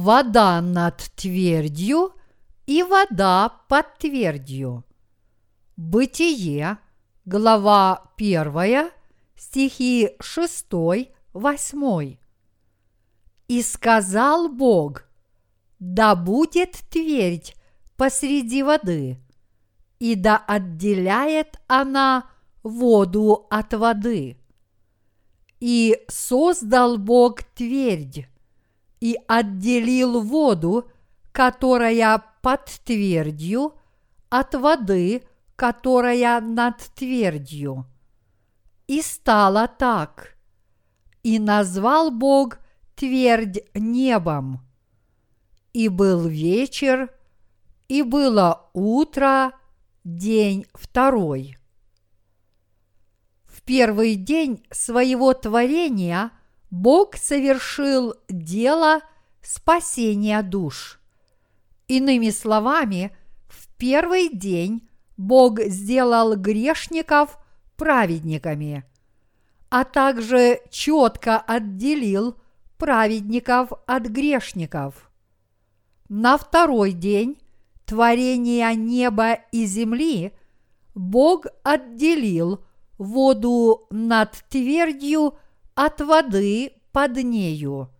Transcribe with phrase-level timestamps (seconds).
[0.00, 2.14] вода над твердью
[2.66, 4.84] и вода под твердью.
[5.76, 6.78] Бытие,
[7.26, 8.90] глава 1,
[9.36, 10.66] стихи 6,
[11.34, 12.16] 8.
[13.48, 15.04] И сказал Бог,
[15.78, 17.54] да будет твердь
[17.96, 19.18] посреди воды,
[19.98, 22.30] и да отделяет она
[22.62, 24.38] воду от воды.
[25.58, 28.26] И создал Бог твердь,
[29.00, 30.90] и отделил воду,
[31.32, 33.74] которая под твердью,
[34.28, 35.22] от воды,
[35.56, 37.86] которая над твердью.
[38.86, 40.36] И стало так.
[41.22, 42.58] И назвал Бог
[42.94, 44.60] твердь небом.
[45.72, 47.10] И был вечер,
[47.88, 49.52] и было утро,
[50.04, 51.56] день второй.
[53.44, 56.32] В первый день своего творения
[56.70, 59.00] Бог совершил дело
[59.42, 61.00] спасения душ.
[61.88, 63.16] Иными словами,
[63.48, 67.38] в первый день Бог сделал грешников
[67.76, 68.84] праведниками,
[69.68, 72.36] а также четко отделил
[72.78, 75.10] праведников от грешников.
[76.08, 77.38] На второй день
[77.84, 80.32] творения неба и земли
[80.94, 82.64] Бог отделил
[82.98, 85.34] воду над твердью
[85.84, 87.90] от воды под нею.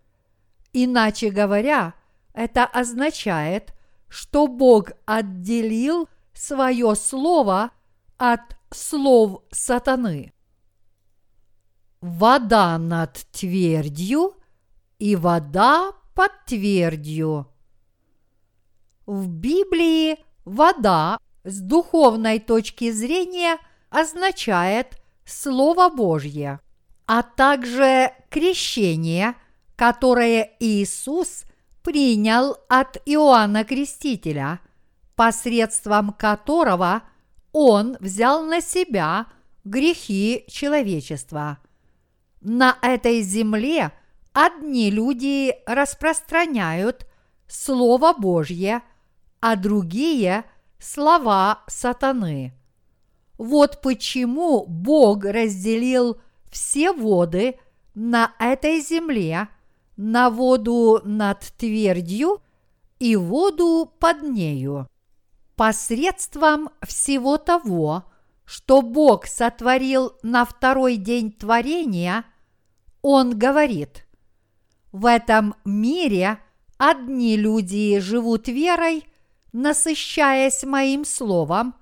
[0.75, 1.95] Иначе говоря,
[2.35, 3.73] это означает,
[4.09, 7.71] что Бог отделил свое слово
[8.19, 10.35] от слов сатаны.
[12.03, 14.35] Вода над твердью
[14.99, 17.47] и вода под твердью.
[19.07, 23.57] В Библии вода с духовной точки зрения
[23.89, 26.61] означает Слово Божье,
[27.13, 29.35] а также крещение,
[29.75, 31.43] которое Иисус
[31.83, 34.61] принял от Иоанна Крестителя,
[35.17, 37.03] посредством которого
[37.51, 39.27] он взял на себя
[39.65, 41.59] грехи человечества.
[42.41, 43.91] На этой земле
[44.33, 47.09] одни люди распространяют
[47.49, 48.83] Слово Божье,
[49.41, 50.45] а другие–
[50.79, 52.55] слова сатаны.
[53.37, 56.21] Вот почему Бог разделил
[56.51, 57.59] все воды
[57.95, 59.49] на этой земле–
[60.01, 62.41] на воду над твердью
[62.99, 64.89] и воду под нею.
[65.57, 68.05] Посредством всего того,
[68.47, 72.25] что Бог сотворил на второй день творения,
[73.03, 74.07] Он говорит,
[74.91, 76.39] в этом мире
[76.79, 79.05] одни люди живут верой,
[79.53, 81.75] насыщаясь моим словом,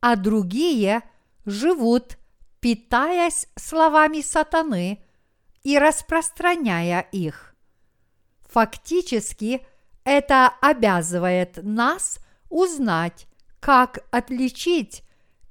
[0.00, 1.02] а другие
[1.44, 2.18] живут,
[2.60, 5.02] питаясь словами сатаны
[5.62, 7.54] и распространяя их.
[8.48, 9.66] Фактически
[10.04, 13.26] это обязывает нас узнать,
[13.60, 15.02] как отличить,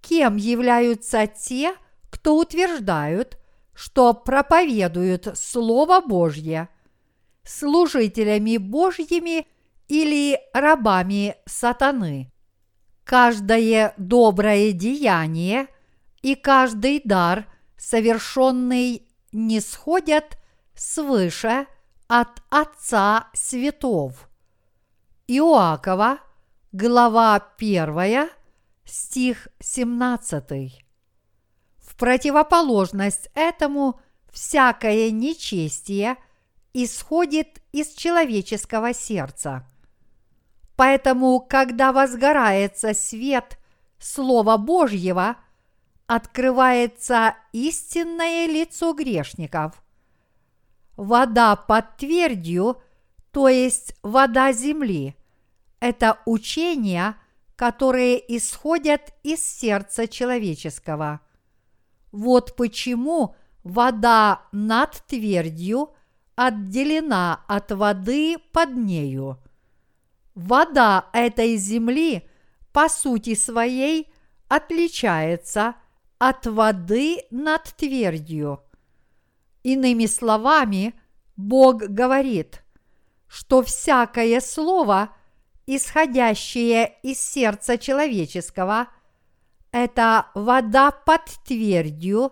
[0.01, 1.75] кем являются те,
[2.09, 3.37] кто утверждают,
[3.73, 6.69] что проповедуют Слово Божье,
[7.43, 9.45] служителями Божьими
[9.87, 12.31] или рабами сатаны.
[13.03, 15.67] Каждое доброе деяние
[16.27, 20.37] и каждый дар, совершенный, не сходят
[20.75, 21.67] свыше–
[22.07, 24.29] от Отца Светов.
[25.27, 26.19] Иоакова,
[26.73, 28.29] глава 1,
[28.85, 30.85] стих 17.
[31.79, 33.99] В противоположность этому
[34.31, 36.17] всякое нечестие
[36.73, 39.65] исходит из человеческого сердца.
[40.75, 43.57] Поэтому, когда возгорается свет
[43.97, 45.37] Слова Божьего,
[46.07, 49.83] открывается истинное лицо грешников–
[50.97, 52.81] вода под твердью,
[53.31, 55.15] то есть вода земли.
[55.79, 57.15] Это учения,
[57.55, 61.21] которые исходят из сердца человеческого.
[62.11, 65.93] Вот почему вода над твердью
[66.35, 69.37] отделена от воды под нею.
[70.33, 72.27] Вода этой земли
[72.71, 74.11] по сути своей
[74.47, 75.75] отличается
[76.19, 78.61] от воды над твердью–
[79.67, 80.93] Иными словами,
[81.35, 82.63] Бог говорит,
[83.27, 85.09] что всякое слово,
[85.65, 88.87] исходящее из сердца человеческого,
[89.73, 92.31] это вода под твердью,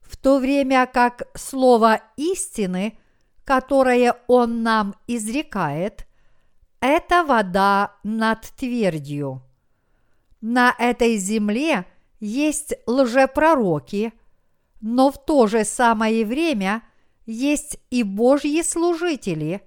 [0.00, 2.98] в то время как слово истины,
[3.44, 6.08] которое Он нам изрекает,
[6.80, 9.44] это вода над твердью.
[10.40, 11.86] На этой земле
[12.20, 14.12] есть лжепророки–
[14.86, 16.82] но в то же самое время
[17.24, 19.62] есть и Божьи служители,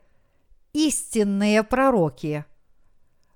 [0.73, 2.45] истинные пророки.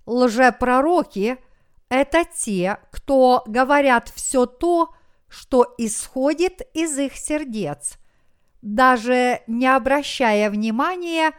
[0.06, 1.40] Лжепророки–
[1.90, 4.94] это те, кто говорят все то,
[5.28, 7.98] что исходит из их сердец,
[8.62, 11.31] даже не обращая внимания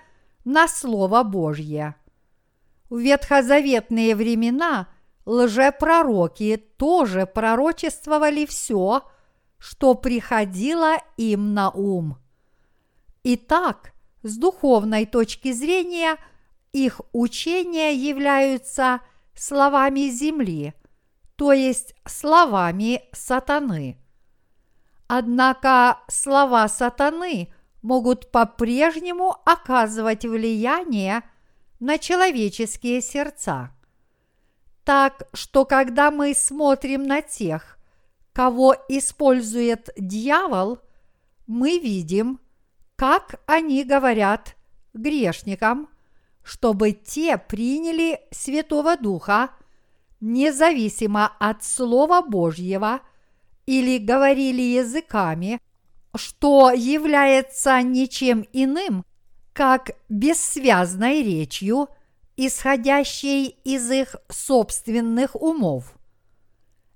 [0.44, 1.94] на Слово Божье.
[2.90, 4.88] В ветхозаветные времена
[5.24, 9.02] лжепророки тоже пророчествовали все,
[9.58, 12.18] что приходило им на ум.
[13.24, 13.92] Итак,
[14.22, 16.16] с духовной точки зрения
[16.72, 19.00] их учения являются
[19.34, 20.74] словами земли,
[21.36, 23.98] то есть словами сатаны.
[25.06, 27.52] Однако слова сатаны
[27.82, 31.22] могут по-прежнему оказывать влияние
[31.80, 33.70] на человеческие сердца.
[34.84, 37.78] Так что когда мы смотрим на тех,
[38.32, 40.78] кого использует дьявол,
[41.46, 42.40] мы видим,
[42.96, 44.56] как они говорят
[44.94, 45.88] грешникам,
[46.42, 49.50] чтобы те приняли Святого Духа,
[50.20, 53.00] независимо от Слова Божьего,
[53.66, 55.60] или говорили языками,
[56.16, 59.04] что является ничем иным,
[59.52, 61.88] как бессвязной речью,
[62.46, 65.94] исходящей из их собственных умов.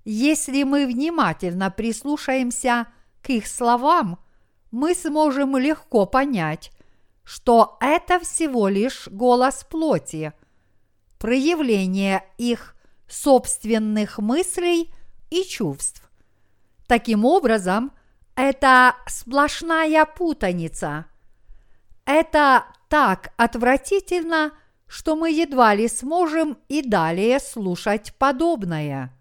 [0.05, 2.87] Если мы внимательно прислушаемся
[3.21, 4.19] к их словам–
[4.71, 6.71] мы сможем легко понять,
[7.23, 10.33] что это всего лишь голос плоти,
[11.19, 12.75] проявление их
[13.07, 14.93] собственных мыслей
[15.29, 16.09] и чувств.
[16.87, 17.91] Таким образом,
[18.35, 21.05] это сплошная путаница.
[22.05, 24.51] Это так отвратительно,
[24.87, 29.13] что мы едва ли сможем и далее слушать подобное.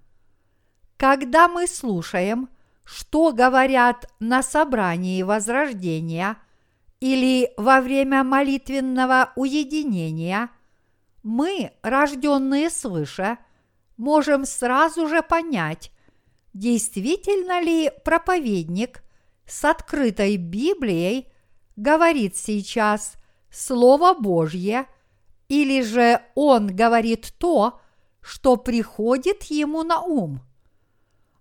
[0.96, 2.48] Когда мы слушаем–
[2.86, 6.38] что говорят на собрании возрождения
[7.00, 10.48] или во время молитвенного уединения,
[11.24, 13.38] мы, рожденные свыше,
[13.96, 15.90] можем сразу же понять,
[16.54, 19.02] действительно ли проповедник
[19.46, 21.26] с открытой Библией
[21.74, 23.14] говорит сейчас
[23.50, 24.86] Слово Божье,
[25.48, 27.80] или же он говорит то,
[28.20, 30.40] что приходит ему на ум.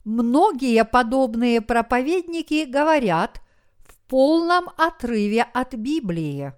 [0.03, 3.41] Многие подобные проповедники говорят
[3.79, 6.53] в полном отрыве от Библии.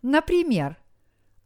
[0.00, 0.78] Например,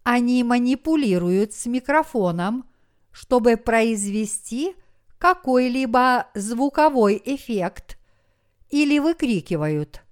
[0.05, 2.65] они манипулируют с микрофоном,
[3.11, 4.77] чтобы произвести
[5.19, 7.99] какой-либо звуковой эффект
[8.71, 10.03] или выкрикивают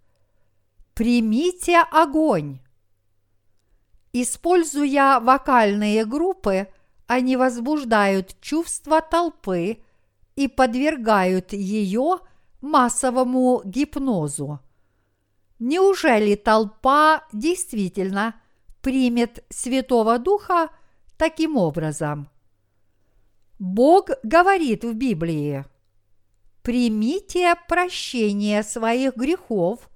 [0.95, 2.64] «Примите огонь!».
[4.15, 6.69] Используя вокальные группы,
[7.07, 9.83] они возбуждают чувство толпы–
[10.37, 12.19] и подвергают ее
[12.61, 14.61] массовому гипнозу.
[15.59, 18.35] Неужели толпа действительно
[18.83, 20.71] примет Святого Духа
[21.17, 22.29] таким образом?
[23.59, 25.65] Бог говорит в Библии,
[26.63, 29.89] примите прощение своих грехов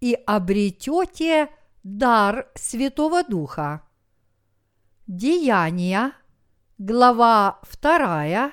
[0.00, 1.48] и обретете
[1.82, 3.82] дар Святого Духа.
[5.06, 6.12] Деяния,
[6.78, 8.52] глава 2,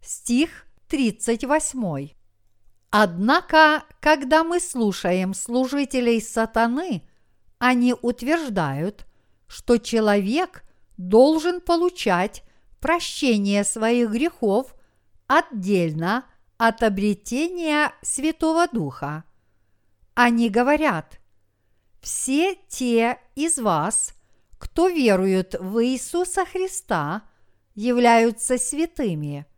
[0.00, 2.10] стих 38.
[2.90, 7.02] Однако, когда мы слушаем служителей сатаны,
[7.58, 9.06] они утверждают,
[9.48, 10.62] что человек
[10.96, 12.44] должен получать
[12.80, 14.74] прощение своих грехов
[15.26, 16.24] отдельно
[16.58, 19.24] от обретения Святого Духа.
[20.14, 21.18] Они говорят,
[22.06, 24.14] все те из вас,
[24.58, 27.22] кто верует в Иисуса Христа,
[27.74, 29.46] являются святыми–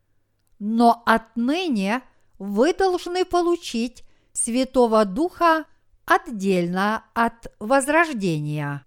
[0.58, 2.02] но отныне
[2.38, 5.64] вы должны получить Святого Духа
[6.04, 8.84] отдельно от возрождения.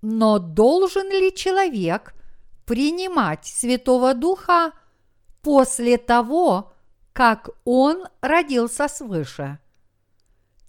[0.00, 2.14] Но должен ли человек
[2.66, 4.72] принимать Святого Духа
[5.42, 6.72] после того,
[7.12, 9.58] как он родился свыше?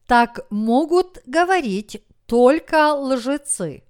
[0.08, 2.04] Так могут говорить
[2.34, 3.84] только лжецы.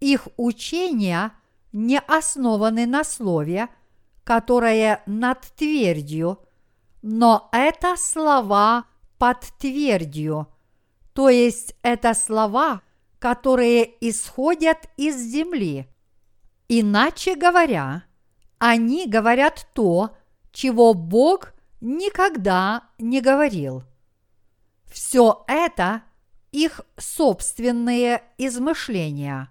[0.00, 1.32] Их учения
[1.72, 3.68] не основаны на слове–
[4.28, 6.38] которое над твердью,
[7.00, 8.84] но это слова
[9.16, 10.48] под твердью,
[11.14, 12.82] то есть это слова,
[13.18, 15.88] которые исходят из земли.
[16.68, 18.02] Иначе говоря,
[18.58, 20.14] они говорят то,
[20.52, 23.82] чего Бог никогда не говорил.
[24.84, 26.02] Все это
[26.52, 29.50] их собственные измышления.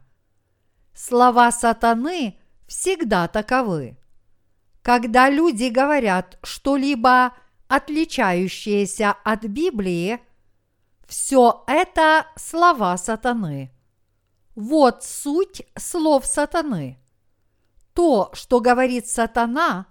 [0.93, 2.37] Слова сатаны
[2.67, 3.97] всегда таковы.
[4.81, 7.33] Когда люди говорят что-либо
[7.67, 10.19] отличающееся от Библии,
[11.05, 13.71] все это слова сатаны.
[14.55, 16.97] Вот суть слов сатаны.
[17.93, 19.87] То, что говорит сатана,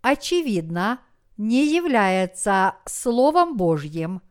[0.00, 1.00] очевидно,
[1.36, 4.22] не является Словом Божьим,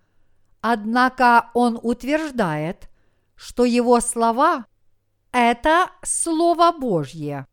[0.62, 2.90] однако он утверждает,
[3.36, 4.66] что его слова–
[5.32, 7.46] это Слово Божье.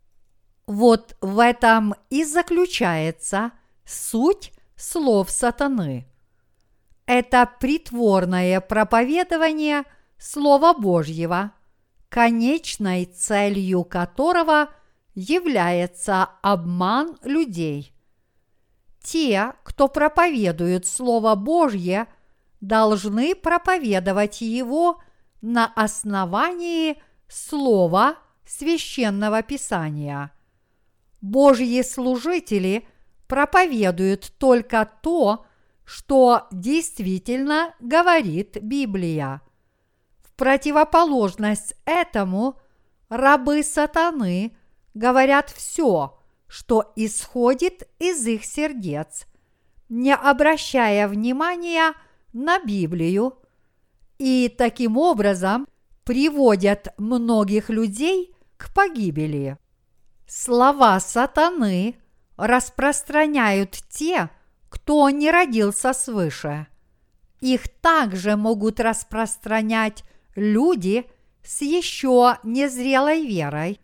[0.66, 3.52] Вот в этом и заключается
[3.84, 6.06] суть слов сатаны.
[7.06, 9.84] Это притворное проповедование
[10.16, 11.52] Слова Божьего,
[12.08, 14.70] конечной целью которого
[15.14, 17.92] является обман людей.
[19.02, 22.06] Те, кто проповедует Слово Божье,
[22.66, 25.00] должны проповедовать его
[25.42, 26.96] на основании
[27.28, 28.16] Слова
[28.46, 30.32] Священного Писания.
[31.20, 32.88] Божьи служители
[33.26, 35.46] проповедуют только то,
[35.84, 39.42] что действительно говорит Библия.
[40.22, 42.58] В противоположность этому
[43.10, 44.56] рабы сатаны
[44.94, 49.26] говорят все, что исходит из их сердец,
[49.90, 51.94] не обращая внимания
[52.34, 53.38] на Библию,
[54.18, 55.66] и таким образом
[56.04, 59.56] приводят многих людей к погибели.
[60.26, 61.96] Слова сатаны
[62.36, 64.30] распространяют те,
[64.68, 66.66] кто не родился свыше.
[67.40, 71.06] Их также могут распространять люди
[71.44, 73.80] с еще незрелой верой,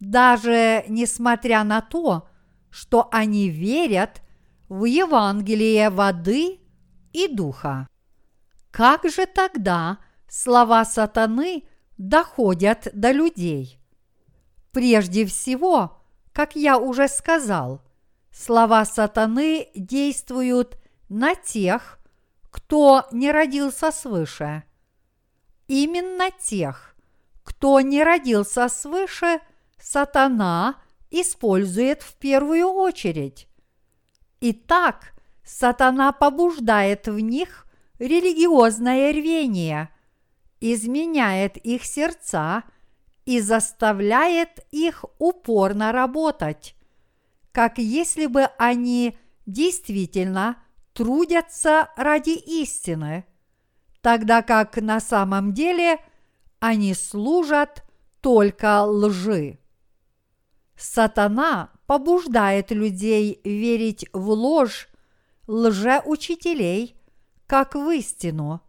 [0.00, 2.28] даже несмотря на то,
[2.70, 4.22] что они верят
[4.68, 6.58] в Евангелие воды
[7.12, 7.86] и духа.
[8.72, 9.98] Как же тогда
[10.28, 11.64] слова сатаны
[11.98, 13.78] доходят до людей?
[14.72, 15.98] Прежде всего,
[16.32, 17.82] как я уже сказал,
[18.32, 20.78] слова сатаны действуют
[21.10, 21.98] на тех,
[22.50, 24.62] кто не родился свыше.
[25.68, 26.96] Именно тех,
[27.44, 29.40] кто не родился свыше,
[29.78, 30.76] сатана
[31.10, 33.48] использует в первую очередь.
[34.40, 35.12] Итак,
[35.44, 37.66] сатана побуждает в них
[38.02, 39.88] религиозное рвение,
[40.60, 42.64] изменяет их сердца
[43.24, 46.74] и заставляет их упорно работать,
[47.52, 49.16] как если бы они
[49.46, 50.56] действительно
[50.92, 53.24] трудятся ради истины,
[54.00, 55.98] тогда как на самом деле
[56.58, 57.84] они служат
[58.20, 59.58] только лжи.
[60.76, 64.88] Сатана побуждает людей верить в ложь
[65.46, 66.96] лжеучителей,
[67.52, 68.62] как в истину.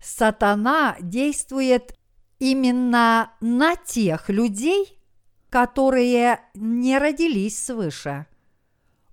[0.00, 1.96] Сатана действует
[2.40, 4.98] именно на тех людей,
[5.48, 8.26] которые не родились свыше.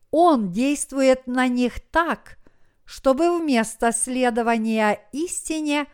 [0.10, 2.40] Он действует на них так,
[2.86, 5.86] чтобы вместо следования истине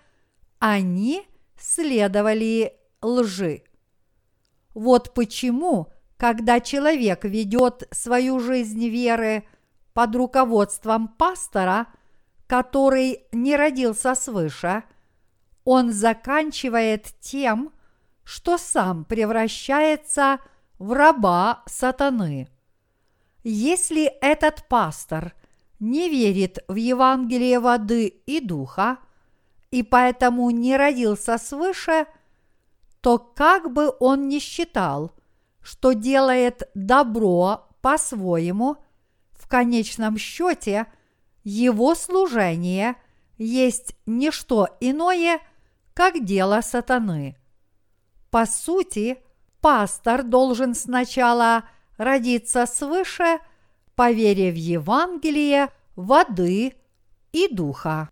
[0.59, 1.27] они
[1.59, 3.63] следовали лжи.
[4.73, 9.43] Вот почему, когда человек ведет свою жизнь веры
[9.91, 11.87] под руководством пастора,
[12.47, 14.83] который не родился свыше,
[15.63, 17.71] он заканчивает тем,
[18.23, 20.39] что сам превращается
[20.79, 22.49] в раба сатаны.
[23.43, 25.33] Если этот пастор
[25.79, 28.97] не верит в Евангелие воды и духа,
[29.71, 32.05] и поэтому не родился свыше,
[33.01, 35.11] то как бы он ни считал,
[35.61, 38.77] что делает добро по-своему,
[39.33, 40.87] в конечном счете
[41.43, 42.95] его служение
[43.37, 45.39] есть не что иное,
[45.93, 47.37] как дело сатаны–
[48.33, 49.19] по сути,
[49.61, 51.65] пастор должен сначала
[51.97, 53.37] родиться свыше
[53.93, 56.73] по вере в Евангелие, воды
[57.31, 58.09] и духа.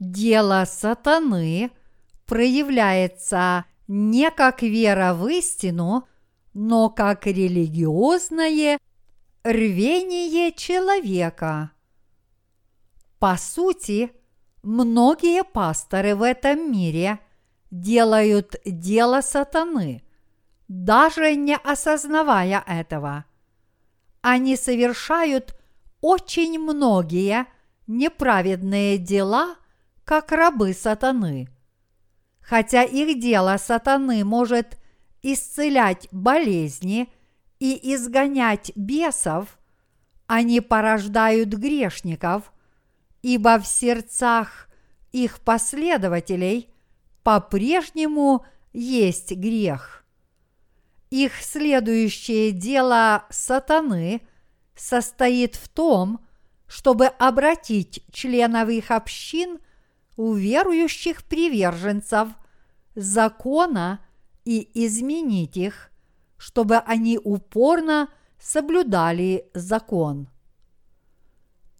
[0.00, 1.70] Дело сатаны
[2.26, 6.08] проявляется не как вера в истину,
[6.52, 8.80] но как религиозное
[9.44, 11.70] рвение человека.
[13.18, 14.10] По сути,
[14.62, 17.20] многие пасторы в этом мире–
[17.74, 20.04] делают дело сатаны,
[20.68, 23.24] даже не осознавая этого.
[24.20, 25.56] Они совершают
[26.00, 27.46] очень многие
[27.88, 29.56] неправедные дела,
[30.04, 31.48] как рабы сатаны.
[32.40, 34.78] Хотя их дело сатаны может
[35.22, 37.12] исцелять болезни
[37.58, 39.58] и изгонять бесов,
[40.26, 42.52] они порождают грешников,
[43.22, 44.68] ибо в сердцах
[45.12, 46.68] их последователей
[47.22, 50.04] по-прежнему есть грех.
[51.10, 54.22] Их следующее дело сатаны
[54.74, 56.20] состоит в том,
[56.66, 59.60] чтобы обратить членов их общин
[60.16, 62.28] у верующих приверженцев
[62.94, 64.00] закона
[64.44, 65.90] и изменить их,
[66.36, 70.28] чтобы они упорно соблюдали закон.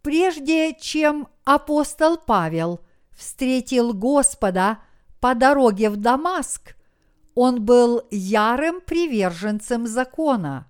[0.01, 2.79] Прежде чем апостол Павел
[3.11, 4.79] встретил Господа
[5.19, 6.75] по дороге в Дамаск,
[7.33, 10.67] он был ярым приверженцем закона.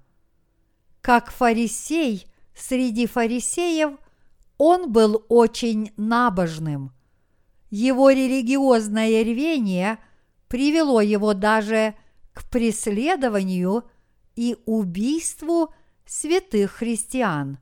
[1.01, 3.91] Как фарисей среди фарисеев,
[4.57, 6.91] он был очень набожным.
[7.69, 9.99] Его религиозное рвение
[10.47, 11.95] привело его даже
[12.35, 13.85] к преследованию
[14.35, 15.73] и убийству
[16.05, 17.57] святых христиан.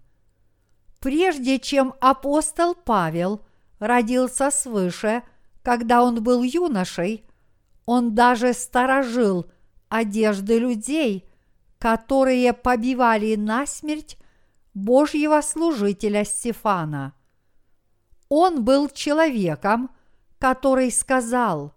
[0.99, 3.45] Прежде чем апостол Павел
[3.79, 5.23] родился свыше,
[5.61, 7.25] когда он был юношей,
[7.85, 9.45] он даже сторожил
[9.89, 11.29] одежды людей,
[11.77, 14.17] которые побивали насмерть
[14.73, 17.13] Божьего служителя Стефана.
[18.27, 19.91] Он был человеком,
[20.39, 21.75] который сказал,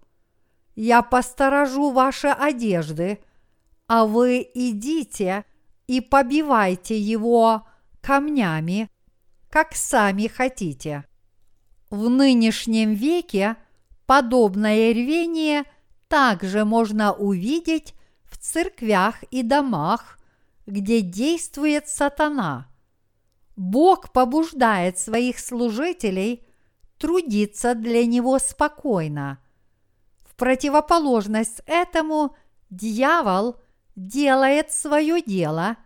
[0.77, 3.19] «Я посторожу ваши одежды,
[3.89, 5.45] а вы идите
[5.89, 7.67] и побивайте его
[8.01, 8.89] камнями,
[9.51, 11.05] как сами хотите».
[11.91, 13.57] В нынешнем веке
[14.07, 15.65] подобное рвение
[16.07, 20.19] также можно увидеть в церквях и домах,
[20.67, 22.69] где действует сатана–
[23.57, 26.47] Бог побуждает своих служителей
[26.99, 29.39] трудиться для Него спокойно.
[30.37, 32.37] Противоположность этому
[32.69, 33.57] дьявол
[33.95, 35.77] делает свое дело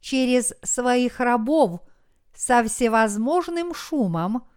[0.00, 1.80] через своих рабов
[2.34, 4.48] со всевозможным шумом,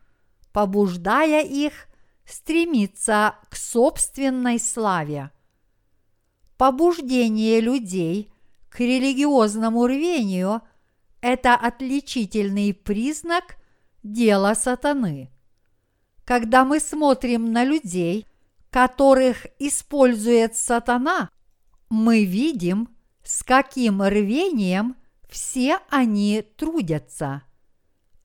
[0.51, 1.73] побуждая их
[2.25, 5.31] стремиться к собственной славе.
[6.57, 8.31] Побуждение людей
[8.69, 10.61] к религиозному рвению–
[11.21, 13.57] это отличительный признак
[14.01, 15.29] дела сатаны.
[16.25, 18.27] Когда мы смотрим на людей,
[18.73, 21.29] которых использует сатана,
[21.89, 22.89] мы видим,
[23.23, 24.95] с каким рвением
[25.29, 27.43] все они трудятся.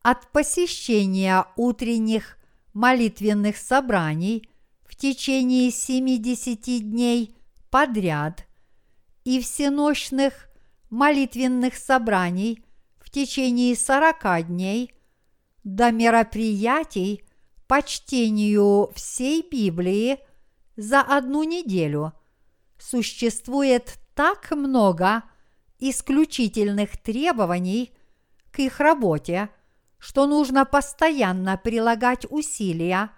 [0.01, 2.39] От посещения утренних
[2.73, 4.49] молитвенных собраний
[4.87, 7.37] в течение 70 дней
[7.69, 8.47] подряд
[9.25, 10.49] и всеночных
[10.89, 12.65] молитвенных собраний
[12.99, 14.95] в течение сорока дней
[15.63, 17.23] до мероприятий
[17.67, 20.21] по чтению всей Библии
[20.79, 22.15] за одну неделю
[22.79, 25.25] существует так много
[25.79, 27.93] исключительных требований
[28.51, 29.51] к их работе,
[29.99, 33.11] что нужно постоянно прилагать усилия,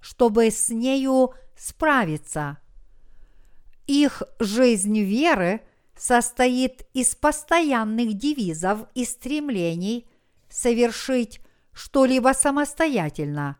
[0.00, 2.58] чтобы с нею справиться.
[3.86, 5.62] Их жизнь веры–
[5.96, 10.06] состоит из постоянных девизов и стремлений
[10.48, 11.40] совершить
[11.72, 13.56] что-либо самостоятельно.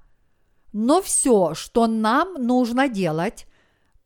[0.78, 3.46] Но все, что нам нужно делать,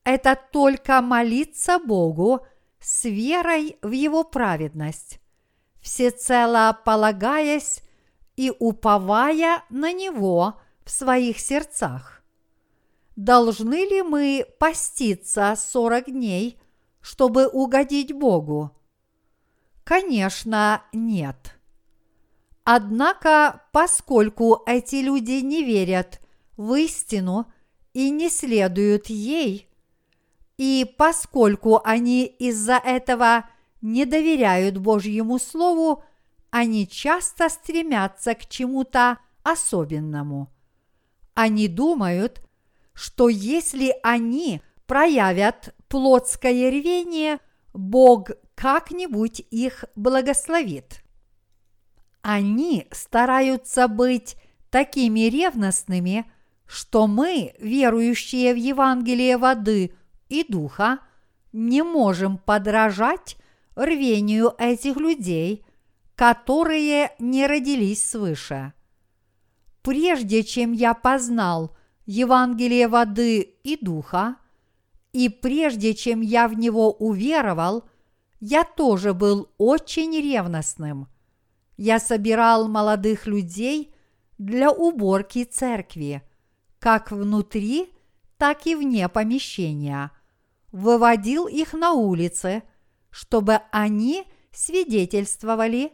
[0.05, 2.47] это только молиться Богу
[2.79, 5.19] с верой в Его праведность,
[5.83, 7.83] всецело полагаясь
[8.37, 12.23] и уповая на Него в своих сердцах.
[13.17, 16.57] Должны ли мы поститься сорок дней–
[17.01, 18.71] чтобы угодить Богу?
[19.85, 21.59] Конечно, нет.
[22.63, 26.21] Однако, поскольку эти люди не верят
[26.61, 27.51] в истину
[27.95, 29.67] и не следуют ей,
[30.59, 33.49] и поскольку они из-за этого
[33.81, 36.05] не доверяют Божьему Слову,
[36.51, 40.53] они часто стремятся к чему-то особенному.
[41.33, 42.43] Они думают,
[42.93, 47.39] что если они проявят плотское рвение,
[47.73, 51.03] Бог как-нибудь их благословит.
[52.21, 54.37] Они стараются быть
[54.69, 56.31] такими ревностными,
[56.71, 59.93] что мы, верующие в Евангелие воды
[60.29, 61.01] и духа,
[61.53, 63.37] не можем подражать
[63.75, 65.65] рвению этих людей,
[66.15, 68.73] которые не родились свыше.
[69.83, 74.37] Прежде чем я познал Евангелие воды и духа,
[75.13, 77.83] и прежде чем я в него уверовал,
[78.39, 81.09] я тоже был очень ревностным.
[81.77, 83.93] Я собирал молодых людей
[84.39, 86.23] для уборки церкви,
[86.81, 87.93] как внутри,
[88.37, 90.11] так и вне помещения.
[90.73, 92.63] Выводил их на улицы,
[93.11, 95.93] чтобы они свидетельствовали,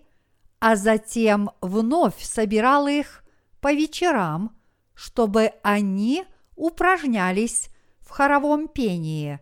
[0.60, 3.24] а затем вновь собирал их
[3.60, 4.56] по вечерам,
[4.94, 7.68] чтобы они упражнялись
[8.00, 9.40] в хоровом пении.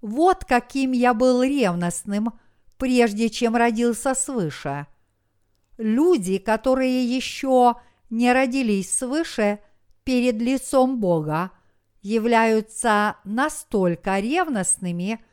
[0.00, 2.32] Вот каким я был ревностным,
[2.78, 4.86] прежде чем родился свыше.
[5.76, 7.76] Люди, которые еще
[8.10, 9.60] не родились свыше
[10.04, 11.50] перед лицом Бога,
[12.02, 15.24] являются настолько ревностными,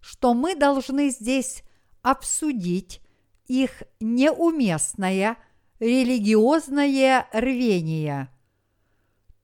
[0.00, 1.62] что мы должны здесь
[2.02, 3.00] обсудить
[3.46, 5.36] их неуместное
[5.80, 8.28] религиозное рвение.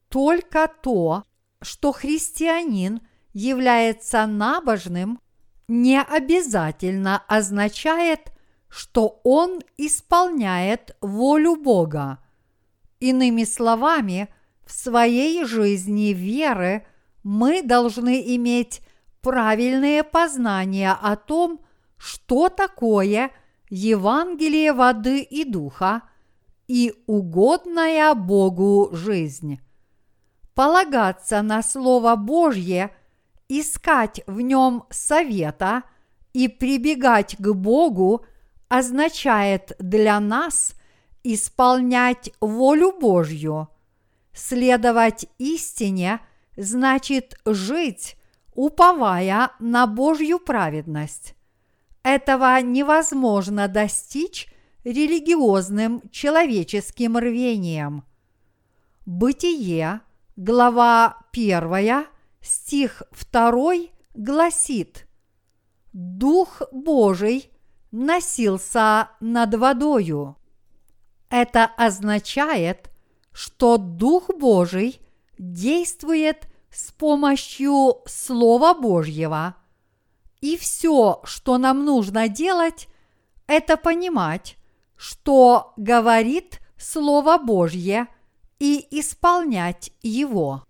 [0.09, 1.25] Только то,
[1.61, 3.01] что христианин
[3.33, 5.21] является набожным,
[5.69, 8.33] не обязательно означает,
[8.69, 12.19] что он исполняет волю Бога.
[13.01, 14.29] Иными словами,
[14.67, 16.85] в своей жизни веры
[17.23, 18.83] мы должны иметь
[19.23, 21.61] правильные познания о том,
[21.97, 23.31] что такое
[23.71, 26.03] Евангелие воды и духа
[26.69, 29.61] и угодная Богу жизнь.
[30.55, 32.95] Полагаться на Слово Божье,
[33.49, 35.85] искать в нем совета
[36.33, 38.25] и прибегать к Богу
[38.69, 40.75] означает для нас
[41.23, 43.69] исполнять волю Божью.
[44.37, 46.20] Следовать истине
[46.59, 48.16] значит жить,
[48.55, 51.35] уповая на Божью праведность.
[52.03, 54.53] Этого невозможно достичь
[54.85, 58.05] религиозным человеческим рвением.
[59.07, 60.03] Бытие,
[60.37, 62.07] глава 1,
[62.42, 63.72] стих 2
[64.14, 65.09] гласит
[65.94, 67.51] «Дух Божий
[67.90, 70.37] носился над водою».
[71.31, 72.90] Это означает,
[73.37, 75.01] что Дух Божий
[75.38, 79.55] действует с помощью Слова Божьего–
[80.40, 82.88] и все, что нам нужно делать,
[83.46, 84.57] это понимать,
[84.96, 88.07] что говорит Слово Божье
[88.59, 90.64] и исполнять его.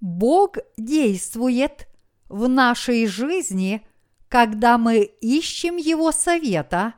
[0.00, 1.88] Бог действует
[2.28, 3.84] в нашей жизни,
[4.28, 6.94] когда мы ищем Его совета,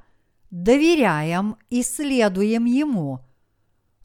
[0.50, 3.20] доверяем и следуем Ему.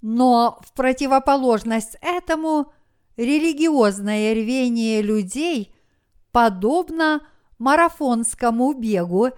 [0.07, 2.71] Но в противоположность этому
[3.17, 5.73] религиозное рвение людей
[6.31, 7.25] подобно–
[7.57, 9.29] марафонскому бегу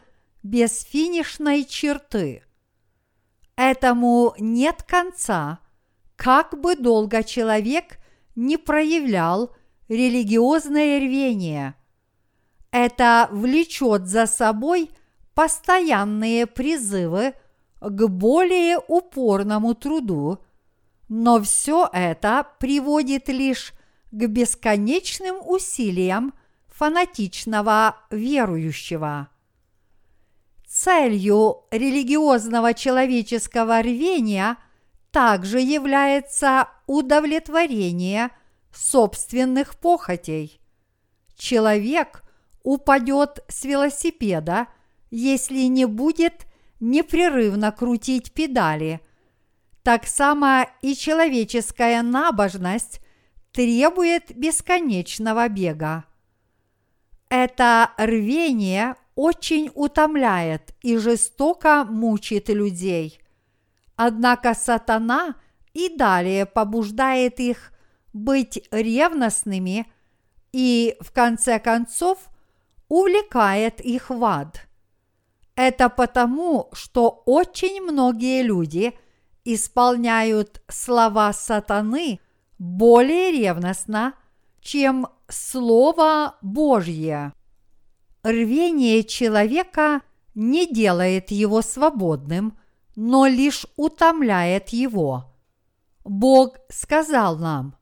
[0.43, 2.43] без финишной черты.
[3.55, 5.59] Этому нет конца,
[6.17, 7.97] как бы долго человек
[8.35, 9.55] не проявлял
[9.87, 11.75] религиозное рвение.
[12.71, 14.91] Это влечет за собой
[15.33, 17.35] постоянные призывы
[17.79, 20.39] к более упорному труду,
[21.09, 23.73] но все это приводит лишь
[24.11, 26.33] к бесконечным усилиям–
[26.77, 29.29] фанатичного верующего.
[30.67, 34.57] Целью религиозного человеческого рвения
[35.11, 38.29] также является удовлетворение
[38.71, 40.61] собственных похотей.
[41.35, 42.21] Человек
[42.61, 44.67] упадет с велосипеда,
[45.09, 46.45] если не будет
[46.79, 49.01] непрерывно крутить педали.
[49.87, 52.99] Так само и человеческая набожность
[53.53, 56.03] требует бесконечного бега.
[57.29, 63.21] Это рвение очень утомляет и жестоко мучит людей.
[63.95, 65.35] Однако сатана
[65.71, 67.71] и далее побуждает их
[68.11, 69.89] быть ревностными
[70.51, 72.27] и, в конце концов,
[72.89, 74.67] увлекает их в ад.
[75.55, 78.93] Это потому, что очень многие люди
[79.55, 82.19] исполняют слова сатаны
[82.59, 84.13] более ревностно,
[84.59, 87.31] чем Слово Божье.
[88.23, 90.01] Рвение человека
[90.35, 92.57] не делает его свободным,
[92.97, 95.33] но лишь утомляет его.
[96.03, 97.77] Бог сказал нам,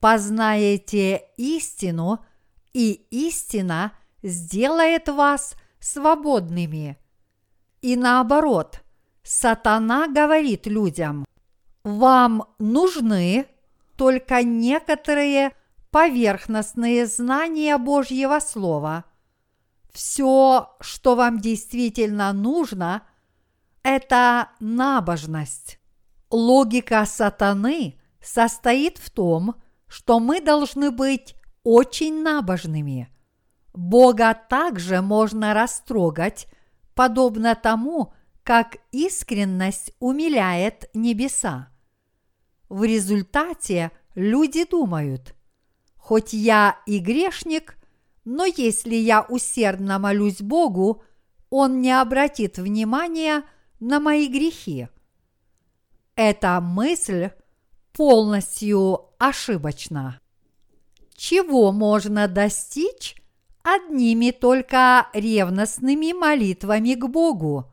[0.00, 2.24] познаете истину,
[2.72, 3.92] и истина
[4.22, 6.98] сделает вас свободными.
[7.82, 8.81] И наоборот,
[9.22, 11.24] сатана говорит людям,
[11.84, 13.46] вам нужны
[13.96, 15.52] только некоторые
[15.90, 19.04] поверхностные знания Божьего Слова.
[19.92, 23.02] Все, что вам действительно нужно,
[23.82, 25.78] это набожность.
[26.30, 29.56] Логика сатаны состоит в том,
[29.86, 33.08] что мы должны быть очень набожными.
[33.74, 36.46] Бога также можно растрогать,
[36.94, 41.68] подобно тому, как искренность умиляет небеса.
[42.68, 45.34] В результате люди думают–
[46.02, 47.76] Хоть я и грешник,
[48.24, 51.04] но если я усердно молюсь Богу,
[51.48, 53.44] Он не обратит внимания
[53.78, 54.88] на мои грехи.
[56.16, 57.30] Эта мысль
[57.92, 60.20] полностью ошибочна.
[61.14, 63.14] Чего можно достичь
[63.62, 67.71] одними только ревностными молитвами к Богу?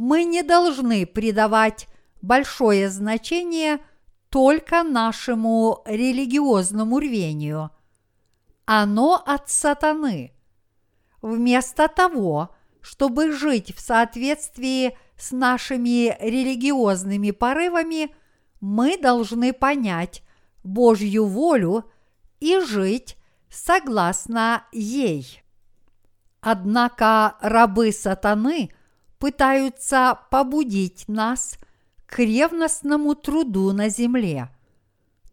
[0.00, 1.86] Мы не должны придавать
[2.22, 3.80] большое значение–
[4.30, 7.70] только нашему религиозному рвению.
[8.64, 10.32] оно от сатаны.
[11.20, 18.14] Вместо того, чтобы жить в соответствии с нашими религиозными порывами,
[18.60, 20.22] мы должны понять
[20.62, 21.90] Божью волю
[22.38, 23.16] и жить
[23.50, 25.42] согласно ей.
[26.40, 28.70] Однако рабы сатаны
[29.20, 31.58] пытаются побудить нас
[32.06, 34.48] к ревностному труду на земле.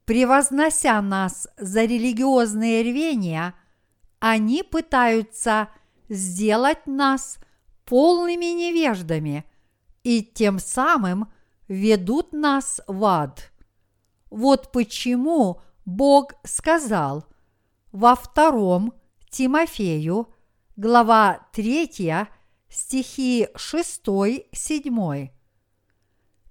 [0.05, 3.55] Превознося нас за религиозные рвения,
[4.19, 5.69] они пытаются
[6.09, 7.39] сделать нас
[7.85, 9.45] полными невеждами
[10.03, 11.31] и тем самым
[11.67, 13.51] ведут нас в ад.
[14.29, 17.25] Вот почему Бог сказал
[17.93, 18.93] во втором
[19.29, 20.27] Тимофею,
[20.75, 22.27] глава 3,
[22.69, 25.29] стихи 6-7.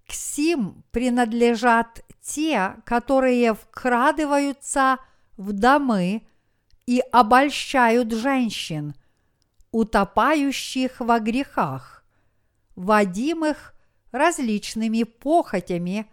[0.07, 4.99] К сим принадлежат те, которые вкрадываются
[5.37, 6.27] в домы
[6.87, 8.95] и обольщают женщин,
[9.73, 12.05] утопающих во грехах,
[12.77, 13.75] водимых
[14.13, 16.11] различными похотями,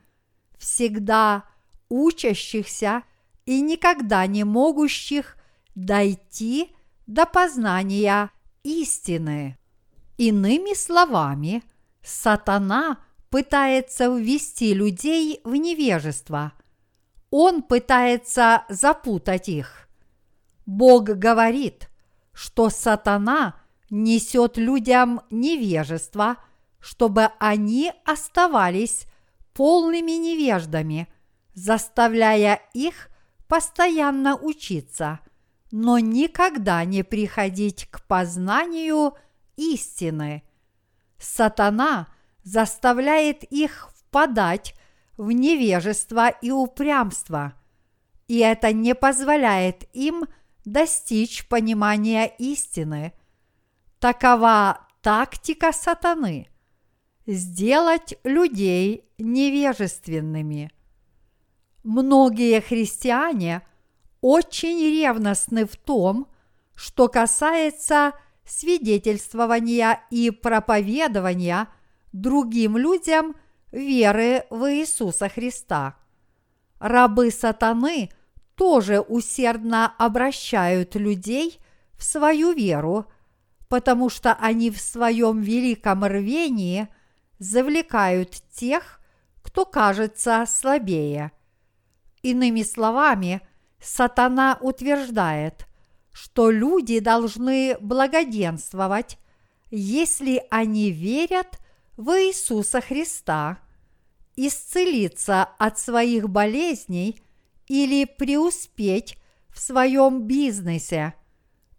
[0.57, 1.43] всегда
[1.89, 3.03] учащихся
[3.45, 5.37] и никогда не могущих
[5.75, 8.31] дойти до познания
[8.63, 9.57] истины.
[10.17, 11.63] Иными словами,
[12.03, 12.99] сатана
[13.29, 16.53] пытается ввести людей в невежество.
[17.31, 19.89] Он пытается запутать их.
[20.65, 21.89] Бог говорит,
[22.31, 23.55] что сатана
[23.89, 26.37] несет людям невежество,
[26.79, 29.05] чтобы они оставались
[29.53, 31.07] полными невеждами,
[31.53, 33.09] заставляя их
[33.47, 35.19] постоянно учиться,
[35.71, 39.13] но никогда не приходить к познанию
[39.55, 40.43] истины.
[41.17, 42.07] Сатана
[42.43, 44.75] заставляет их впадать
[45.17, 47.53] в невежество и упрямство,
[48.27, 50.25] и это не позволяет им
[50.65, 53.13] достичь понимания истины.
[53.99, 56.47] Такова тактика сатаны–
[57.25, 60.71] сделать людей невежественными.
[61.83, 63.61] Многие христиане
[64.21, 66.27] очень ревностны в том,
[66.75, 68.13] что касается
[68.45, 71.67] свидетельствования и проповедования
[72.11, 73.35] другим людям
[73.71, 75.95] веры в Иисуса Христа.
[76.79, 78.09] Рабы сатаны
[78.55, 81.59] тоже усердно обращают людей
[81.93, 83.05] в свою веру,
[83.69, 86.87] потому что они в своем великом рвении
[87.39, 88.99] завлекают тех,
[89.41, 91.31] кто кажется слабее.
[92.21, 93.41] Иными словами,
[93.81, 95.65] сатана утверждает–
[96.13, 99.17] что люди должны благоденствовать,
[99.71, 101.59] если они верят
[101.97, 103.57] в Иисуса Христа,
[104.35, 107.21] исцелиться от своих болезней
[107.67, 109.17] или преуспеть
[109.49, 111.15] в своем бизнесе.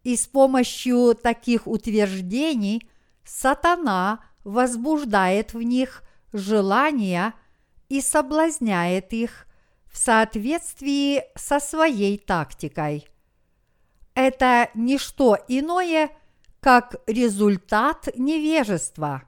[0.03, 2.89] И с помощью таких утверждений
[3.25, 7.35] сатана возбуждает в них желания
[7.89, 9.47] и соблазняет их
[9.87, 13.07] в соответствии со своей тактикой–
[14.15, 16.11] это не что иное,
[16.61, 19.25] как результат невежества.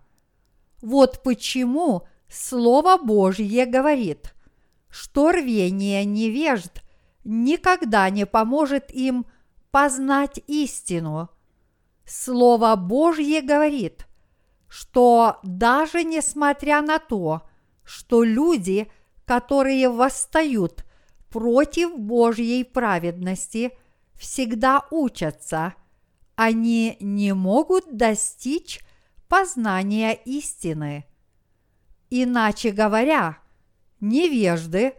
[0.80, 4.34] Вот почему Слово Божье говорит,
[4.88, 6.82] что рвение невежд
[7.24, 9.26] никогда не поможет им
[9.70, 11.28] познать истину.
[12.06, 14.06] Слово Божье говорит,
[14.68, 17.42] что даже несмотря на то,
[17.84, 18.90] что люди,
[19.24, 20.84] которые восстают
[21.28, 23.72] против Божьей праведности–
[24.18, 25.74] всегда учатся,
[26.34, 28.80] они не могут достичь
[29.28, 31.04] познания истины.
[32.10, 33.38] Иначе говоря,
[34.00, 34.94] невежды,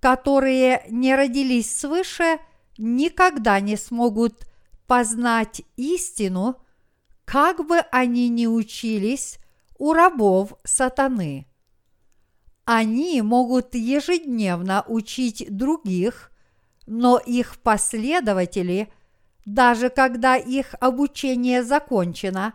[0.00, 2.38] которые не родились свыше,
[2.78, 4.46] никогда не смогут
[4.86, 6.62] познать истину,
[7.24, 9.38] как бы они ни учились
[9.78, 11.46] у рабов сатаны.
[12.64, 16.30] Они могут ежедневно учить других–
[16.86, 18.92] но их последователи,
[19.44, 22.54] даже когда их обучение закончено,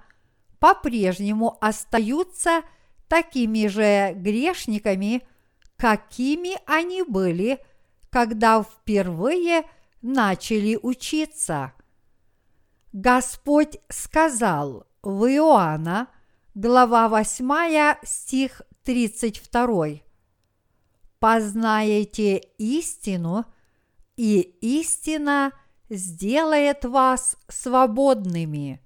[0.59, 2.63] по-прежнему остаются
[3.07, 5.23] такими же грешниками,
[5.77, 7.59] какими они были,
[8.09, 9.63] когда впервые
[10.01, 11.73] начали учиться.
[12.93, 16.07] Господь сказал в Иоанна,
[16.53, 20.01] глава 8, стих 32.
[21.19, 23.45] «Познаете истину,
[24.21, 25.51] и истина
[25.89, 28.79] сделает вас свободными.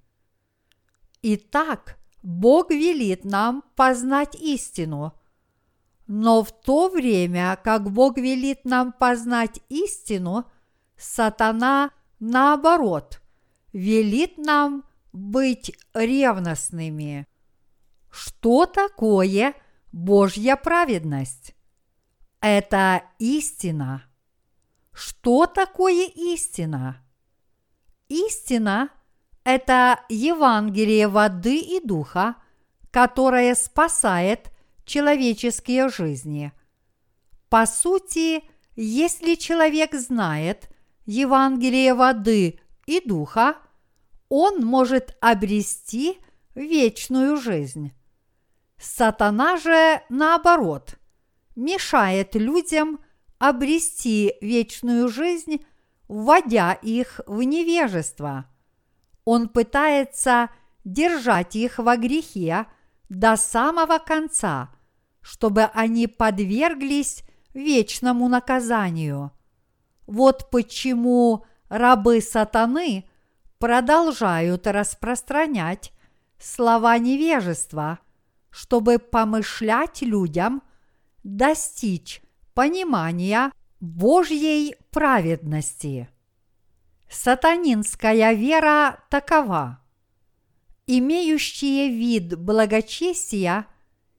[1.23, 5.11] Итак, Бог велит нам познать истину.
[6.07, 10.45] Но в то время, как Бог велит нам познать истину,
[10.95, 13.21] сатана наоборот,
[13.73, 17.27] велит нам быть ревностными.
[18.09, 19.53] Что такое
[19.91, 21.55] Божья праведность?
[22.39, 24.05] Это истина.
[24.95, 27.03] Что такое истина?
[28.07, 28.89] Истина–
[29.43, 32.35] это Евангелие воды и духа,
[32.91, 34.51] которое спасает
[34.85, 36.53] человеческие жизни.
[37.49, 38.45] По сути,
[38.77, 40.69] если человек знает
[41.05, 43.57] Евангелие воды и духа,
[44.29, 46.19] он может обрести
[46.55, 47.91] вечную жизнь.
[48.79, 50.95] Сатана же, наоборот,
[51.57, 52.99] мешает людям
[53.39, 55.65] обрести вечную жизнь,
[56.07, 58.45] вводя их в невежество.
[59.23, 60.49] Он пытается
[60.83, 62.67] держать их во грехе
[63.09, 64.69] до самого конца,
[65.21, 69.31] чтобы они подверглись вечному наказанию.
[70.05, 73.09] Вот почему рабы сатаны
[73.57, 75.91] продолжают распространять
[76.37, 77.99] слова невежества,
[78.51, 80.61] чтобы помышлять людям
[81.23, 82.21] достичь
[82.55, 86.09] понимания Божьей праведности.
[87.09, 89.81] Сатанинская вера такова.
[90.87, 93.67] Имеющие вид благочестия,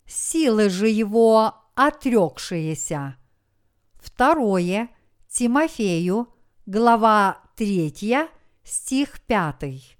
[0.07, 3.17] силы же его отрекшиеся.
[3.95, 4.91] Второе
[5.29, 6.29] Тимофею,
[6.67, 8.29] глава 3,
[8.63, 9.99] стих 5.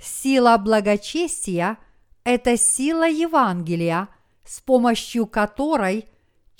[0.00, 1.76] Сила благочестия–
[2.24, 4.08] это сила Евангелия,
[4.44, 6.08] с помощью которой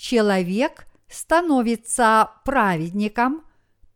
[0.03, 3.43] человек становится праведником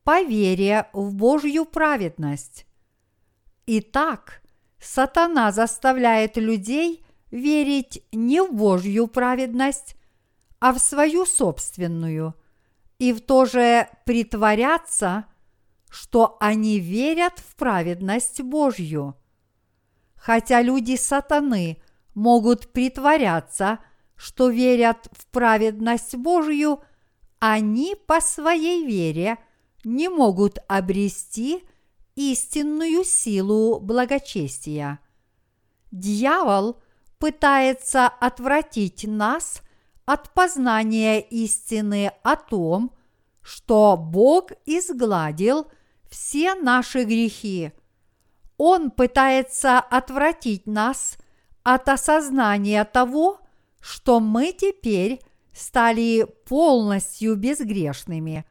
[0.04, 2.66] по вере в Божью праведность.
[3.66, 4.42] Итак,
[4.80, 9.96] сатана заставляет людей верить не в Божью праведность,
[10.60, 12.36] а в свою собственную,
[13.00, 15.26] и в то же притворяться–
[15.90, 19.16] что они верят в праведность Божью.
[20.16, 21.82] Хотя люди сатаны
[22.14, 23.80] могут притворяться,
[24.18, 26.82] что верят в праведность Божью,
[27.40, 29.38] они по своей вере
[29.84, 31.64] не могут обрести
[32.16, 35.00] истинную силу благочестия.
[35.92, 36.82] Дьявол
[37.20, 39.62] пытается отвратить нас
[40.06, 42.92] от познания истины о том,
[43.42, 45.68] что Бог изгладил
[46.10, 47.72] все наши грехи.
[48.58, 51.18] Он пытается отвратить нас
[51.64, 53.40] от осознания того,
[53.88, 55.22] что мы теперь
[55.54, 58.46] стали полностью безгрешными.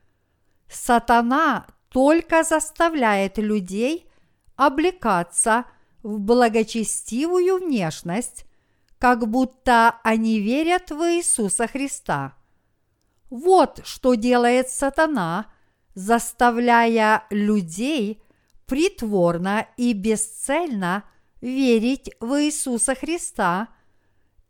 [0.68, 4.08] Сатана только заставляет людей
[4.56, 5.66] облекаться
[6.02, 8.46] в благочестивую внешность,
[8.98, 12.34] как будто они верят в Иисуса Христа.
[13.28, 15.46] Вот что делает сатана–
[15.96, 18.22] заставляя людей
[18.66, 21.04] притворно и бесцельно
[21.40, 23.68] верить в Иисуса Христа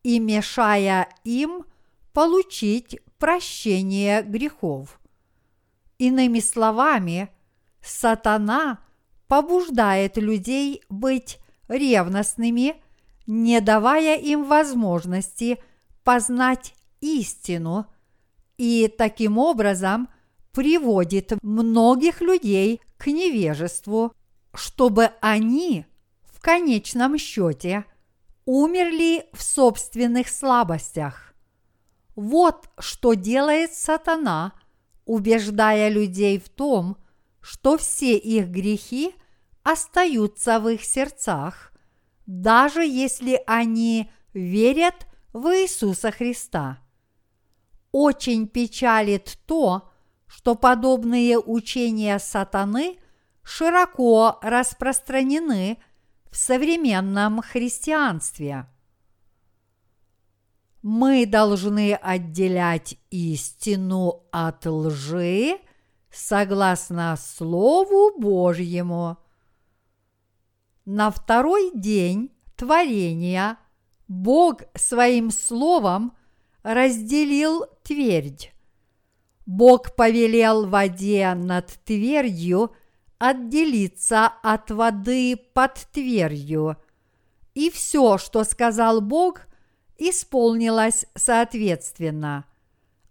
[0.07, 1.65] и мешая им
[2.13, 5.01] получить прощение грехов.
[5.99, 7.29] Иными словами,
[7.83, 8.79] сатана
[9.27, 12.81] побуждает людей быть ревностными,
[13.27, 15.59] не давая им возможности
[16.05, 17.87] познать истину
[18.57, 20.09] и таким образом–
[20.57, 24.15] приводит многих людей к невежеству,
[24.55, 25.85] чтобы они
[26.23, 27.85] в конечном счете
[28.47, 31.35] умерли в собственных слабостях.
[32.15, 34.55] Вот что делает сатана,
[35.05, 36.97] убеждая людей в том,
[37.43, 39.15] что все их грехи
[39.63, 41.73] остаются в их сердцах,
[42.25, 46.79] даже если они верят в Иисуса Христа.
[47.93, 49.91] Очень печалит то,
[50.27, 52.99] что подобные учения сатаны
[53.43, 55.79] широко распространены
[56.37, 58.67] в современном христианстве.
[60.83, 65.59] Мы должны отделять истину от лжи
[66.11, 69.17] согласно Слову Божьему.
[70.85, 73.57] На второй день творения
[74.07, 76.15] Бог своим словом
[76.63, 78.53] разделил твердь
[79.47, 82.75] Бог повелел воде над твердью
[83.19, 86.77] отделиться от воды под твердью.
[87.55, 89.43] И все, что сказал Бог,
[89.97, 92.45] исполнилось соответственно.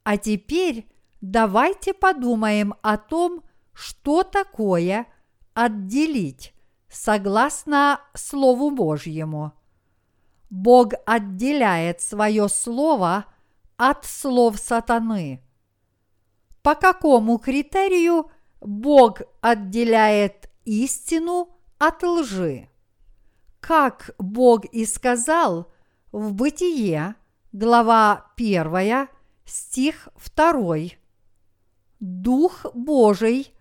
[0.04, 0.88] А теперь
[1.22, 3.44] давайте подумаем о том,
[3.74, 5.08] что такое
[5.54, 6.54] отделить
[6.90, 9.54] согласно Слову Божьему.
[10.50, 13.26] Бог отделяет свое Слово
[13.78, 15.42] от слов сатаны–
[16.66, 18.32] по какому критерию
[18.66, 22.68] Бог отделяет истину от лжи.
[23.60, 25.72] Как Бог и сказал
[26.12, 27.16] в Бытие,
[27.52, 29.08] глава 1,
[29.46, 30.78] стих 2.
[32.00, 33.54] Дух Божий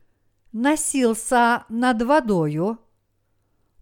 [0.52, 2.78] носился над водою.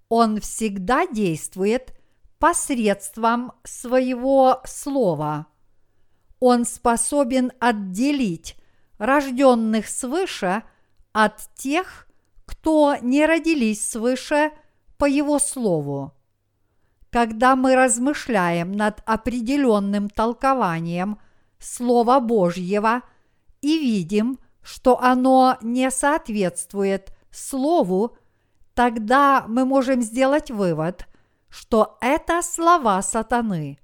[0.08, 1.96] Он всегда действует
[2.40, 5.46] посредством своего слова.
[6.40, 8.56] Он способен отделить
[8.98, 10.64] рожденных свыше
[11.12, 12.08] от тех,
[12.46, 14.52] кто не родились свыше
[14.98, 16.12] по Его Слову.
[17.10, 21.18] Когда мы размышляем над определенным толкованием
[21.58, 23.02] Слова Божьего
[23.60, 28.16] и видим, что оно не соответствует Слову,
[28.74, 31.06] тогда мы можем сделать вывод,
[31.48, 33.78] что это слова сатаны.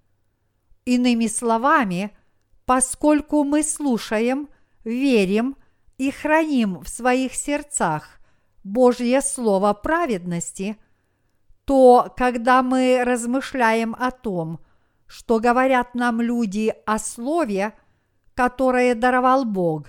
[0.85, 2.17] Иными словами,
[2.65, 4.49] поскольку мы слушаем,
[4.85, 5.57] верим
[5.99, 8.21] и храним в своих сердцах
[8.65, 10.79] Божье Слово праведности,
[11.65, 14.61] то когда мы размышляем о том,
[15.07, 17.75] что говорят нам люди о Слове,
[18.35, 19.89] которое даровал Бог,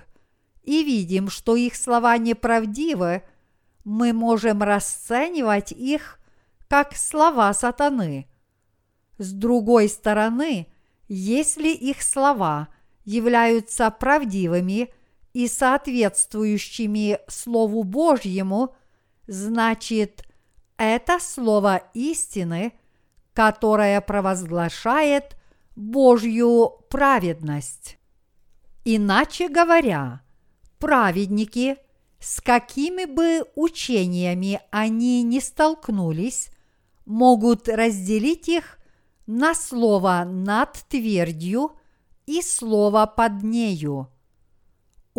[0.64, 3.24] и видим, что их слова неправдивы,
[3.84, 6.20] мы можем расценивать их
[6.68, 8.28] как слова сатаны.
[9.18, 10.68] С другой стороны,
[11.07, 12.70] если их слова
[13.03, 14.93] являются правдивыми
[15.34, 18.75] и соответствующими Слову Божьему,
[19.27, 20.23] значит,
[20.77, 22.73] это слово истины,
[23.34, 25.36] которое провозглашает
[25.75, 27.97] Божью праведность.
[28.86, 30.21] Иначе говоря,
[30.80, 31.77] праведники,
[32.19, 36.49] с какими бы учениями они ни столкнулись,
[37.05, 38.80] могут разделить их
[39.25, 41.73] на слово над твердью
[42.25, 44.09] и слово под нею.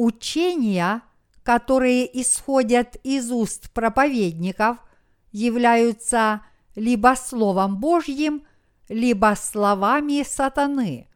[0.03, 1.03] Учения,
[1.43, 4.79] которые исходят из уст проповедников,
[5.31, 6.41] являются
[6.75, 8.45] либо Словом Божьим,
[8.89, 11.07] либо словами сатаны.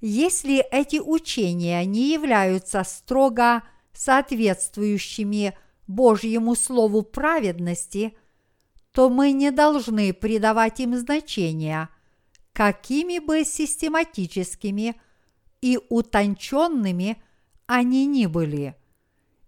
[0.00, 5.54] Если эти учения не являются строго соответствующими
[5.86, 8.16] Божьему Слову праведности,
[8.92, 11.90] то мы не должны придавать им значения,
[12.54, 14.98] какими бы систематическими
[15.60, 17.22] и утонченными
[17.68, 18.74] они ни были,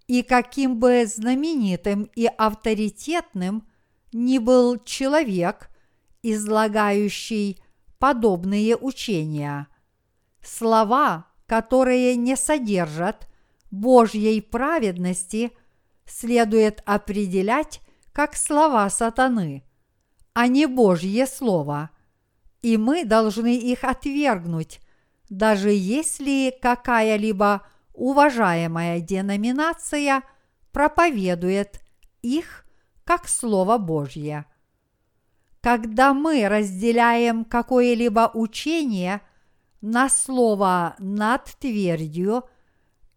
[0.07, 3.67] и каким бы знаменитым и авторитетным
[4.13, 5.71] ни был человек,
[6.23, 7.61] излагающий
[7.99, 9.69] подобные учения.
[10.43, 13.27] Слова, которые не содержат
[13.71, 15.53] Божьей праведности,
[16.05, 17.81] следует определять
[18.13, 19.65] как слова сатаны,
[20.35, 21.91] а не Божье Слово.
[22.61, 24.81] И мы должны их отвергнуть,
[25.31, 27.63] даже если какая-либо
[27.93, 30.23] уважаемая деноминация
[30.73, 31.81] проповедует
[32.23, 32.65] их
[33.05, 34.47] как Слово Божье.
[35.61, 39.21] Когда мы разделяем какое-либо учение
[39.81, 42.45] на слово над твердью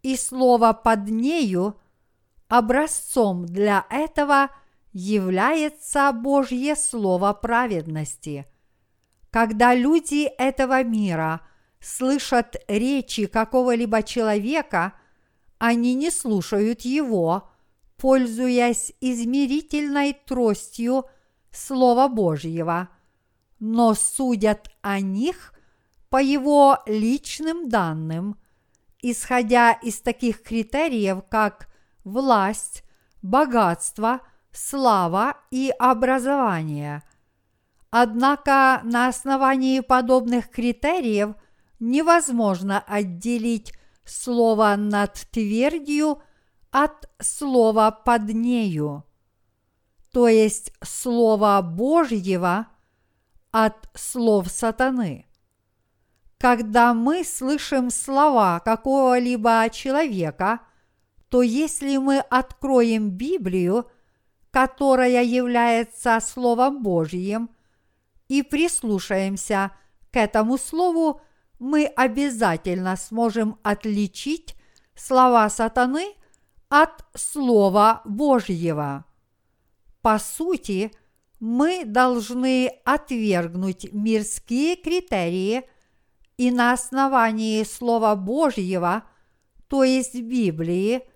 [0.01, 1.80] и слово под нею,
[2.47, 4.49] образцом для этого
[4.91, 8.45] является Божье Слово праведности.
[9.32, 11.41] Когда люди этого мира
[11.84, 14.93] слышат речи какого-либо человека,
[15.59, 17.49] они не слушают его–
[18.03, 21.05] пользуясь измерительной тростью
[21.51, 22.89] Слова Божьего,
[23.59, 25.53] но судят о них
[26.09, 28.38] по его личным данным,
[29.01, 31.69] исходя из таких критериев, как
[32.03, 32.84] власть,
[33.21, 34.19] богатство,
[34.51, 37.03] слава и образование.
[37.89, 41.36] Однако на основании подобных критериев
[41.84, 43.73] невозможно отделить
[44.05, 46.21] слово над твердью–
[46.73, 49.05] от слова под нею,
[50.11, 52.67] то есть слова Божьего
[53.51, 55.27] от слов сатаны.
[56.39, 60.61] Когда мы слышим слова какого-либо человека,
[61.29, 63.88] то если мы откроем Библию,
[64.49, 67.51] которая является Словом Божьим,
[68.27, 69.71] и прислушаемся
[70.11, 71.21] к этому слову,
[71.64, 74.53] мы обязательно сможем отличить
[74.95, 76.14] слова сатаны
[76.68, 79.05] от Слова Божьего.
[80.01, 80.91] По сути,
[81.39, 85.64] мы должны отвергнуть мирские критерии
[86.36, 89.03] и на основании Слова Божьего,
[89.70, 91.07] то есть Библии,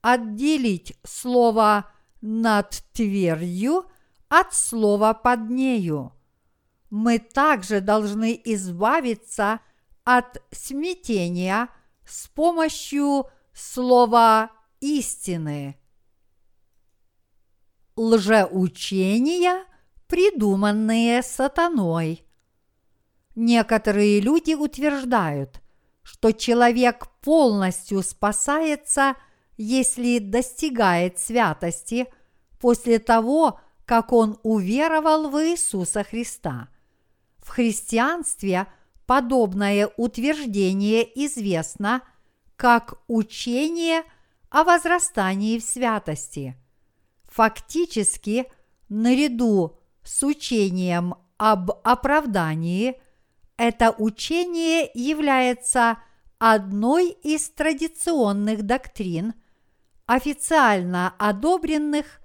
[0.00, 1.88] отделить Слово
[2.20, 3.84] над твердью
[4.28, 6.12] от Слова под нею.
[6.90, 9.71] Мы также должны избавиться от
[10.50, 11.68] смятения
[12.04, 14.50] с помощью Слова
[14.80, 15.76] истины.
[17.96, 19.64] лжеучения,
[20.06, 22.24] придуманные сатаной.
[23.34, 25.60] Некоторые люди утверждают,
[26.02, 29.14] что человек полностью спасается,
[29.56, 32.06] если достигает святости
[32.58, 36.68] после того, как он уверовал в Иисуса Христа.
[37.38, 38.66] В христианстве
[39.06, 42.02] подобное утверждение известно
[42.56, 44.02] как учение
[44.50, 46.56] о возрастании в святости.
[47.24, 48.46] Фактически,
[48.88, 53.00] наряду с учением об оправдании,
[53.56, 55.98] это учение является
[56.38, 59.34] одной из традиционных доктрин,
[60.06, 62.20] официально одобренных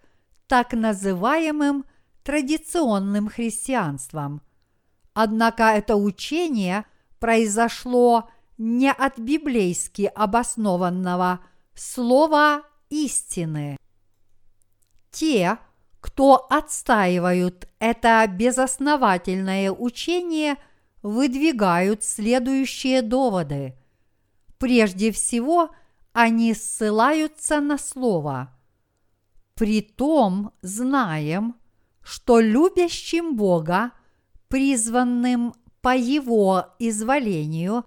[0.48, 1.86] так называемым
[2.24, 4.42] традиционным христианством.
[5.20, 6.86] Однако это учение
[7.18, 11.40] произошло не от библейски обоснованного
[11.74, 12.62] слова
[12.92, 13.78] истины.
[15.10, 15.58] Те,
[16.02, 20.58] кто отстаивают это безосновательное учение,
[21.02, 23.76] выдвигают следующие доводы.
[24.60, 25.72] Прежде всего,
[26.14, 28.56] они ссылаются на слово.
[29.56, 31.56] Притом знаем,
[32.04, 33.94] что любящим Бога,
[34.48, 37.86] призванным по Его изволению,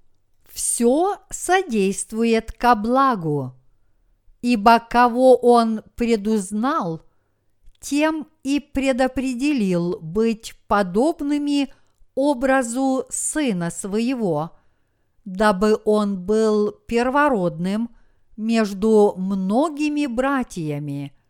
[0.48, 3.54] все содействует ко благу,
[4.42, 7.02] ибо кого Он предузнал,
[7.80, 11.72] тем и предопределил быть подобными
[12.14, 14.56] образу Сына Своего,
[15.24, 17.90] дабы Он был первородным
[18.36, 21.14] между многими братьями–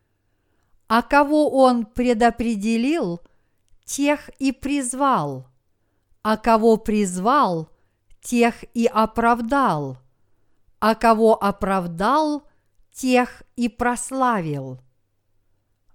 [0.91, 3.21] а кого он предопределил,
[3.91, 5.49] тех и призвал,
[6.23, 7.69] а кого призвал,
[8.21, 9.99] тех и оправдал,
[10.79, 12.47] а кого оправдал,
[12.93, 14.79] тех и прославил.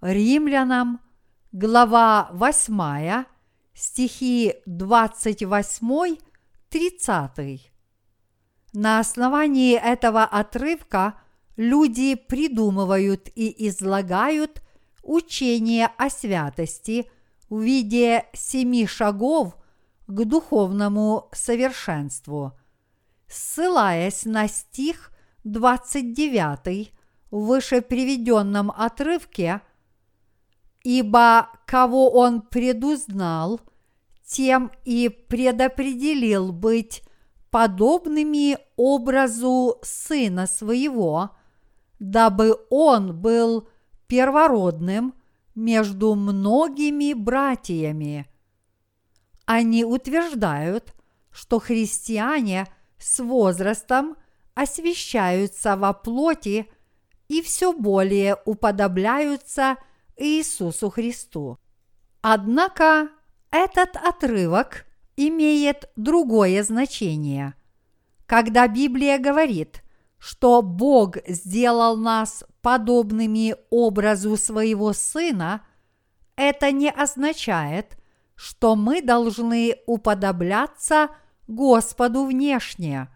[0.02, 1.00] Римлянам,
[1.52, 3.24] глава 8,
[3.72, 7.60] стихи 28-30.
[8.74, 11.18] На основании этого отрывка
[11.56, 14.60] люди придумывают и излагают
[15.02, 17.10] учение о святости
[17.48, 19.56] в виде семи шагов
[20.06, 22.52] к духовному совершенству.
[23.28, 25.10] Ссылаясь на стих
[25.44, 26.92] 29
[27.30, 29.60] в выше приведенном отрывке,
[30.82, 33.60] ибо кого он предузнал,
[34.24, 37.02] тем и предопределил быть
[37.50, 41.30] подобными образу сына своего,
[41.98, 43.68] дабы он был
[44.06, 45.14] первородным
[45.56, 48.28] между многими братьями.
[49.46, 50.94] Они утверждают,
[51.32, 52.66] что христиане
[52.98, 54.16] с возрастом
[54.54, 56.68] освящаются во плоти
[57.28, 59.76] и все более уподобляются
[60.16, 61.58] Иисусу Христу.
[62.22, 63.08] Однако
[63.50, 64.86] этот отрывок
[65.16, 67.54] имеет другое значение.
[68.26, 69.82] Когда Библия говорит,
[70.18, 75.62] что Бог сделал нас подобными образу своего Сына,
[76.36, 77.96] это не означает,
[78.34, 81.08] что мы должны уподобляться
[81.48, 83.08] Господу внешне.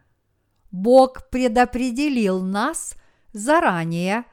[0.71, 2.95] Бог предопределил нас
[3.33, 4.25] заранее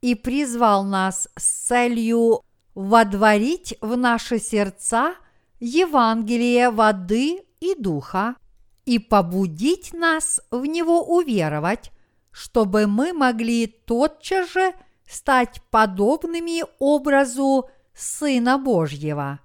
[0.00, 2.42] и призвал нас с целью
[2.74, 5.14] водворить в наши сердца
[5.60, 8.34] Евангелие воды и духа
[8.84, 11.90] и побудить нас в него уверовать,
[12.34, 14.74] чтобы мы могли тотчас же
[15.06, 19.38] стать подобными образу Сына Божьего.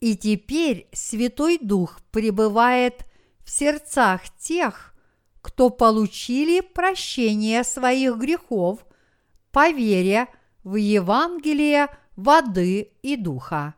[0.00, 3.04] И теперь Святой Дух пребывает
[3.44, 4.92] в сердцах тех,
[5.40, 8.84] кто получили прощение своих грехов
[9.52, 10.26] по вере
[10.64, 13.74] в Евангелие воды и духа.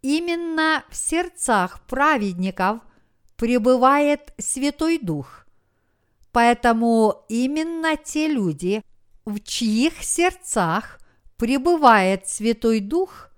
[0.00, 2.80] Именно в сердцах праведников
[3.36, 5.43] пребывает Святой Дух.
[6.34, 8.82] Поэтому именно те люди,
[9.24, 10.98] в чьих сердцах
[11.36, 13.30] пребывает Святой Дух,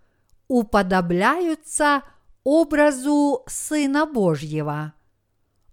[0.49, 2.03] уподобляются
[2.43, 4.95] образу Сына Божьего.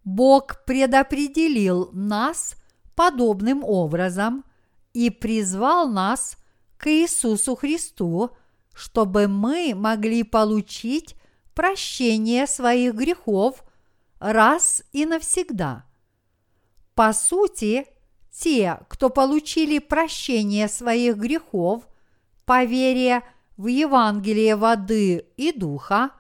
[0.04, 2.58] Бог предопределил нас
[2.94, 4.44] подобным образом
[4.92, 6.36] и призвал нас
[6.78, 8.32] к Иисусу Христу,
[8.74, 11.16] чтобы мы могли получить
[11.56, 13.64] прощение своих грехов
[14.20, 15.86] раз и навсегда–
[16.96, 17.86] по сути,
[18.32, 21.88] те, кто получили прощение своих грехов
[22.46, 23.22] по вере
[23.58, 26.12] в Евангелие воды и духа,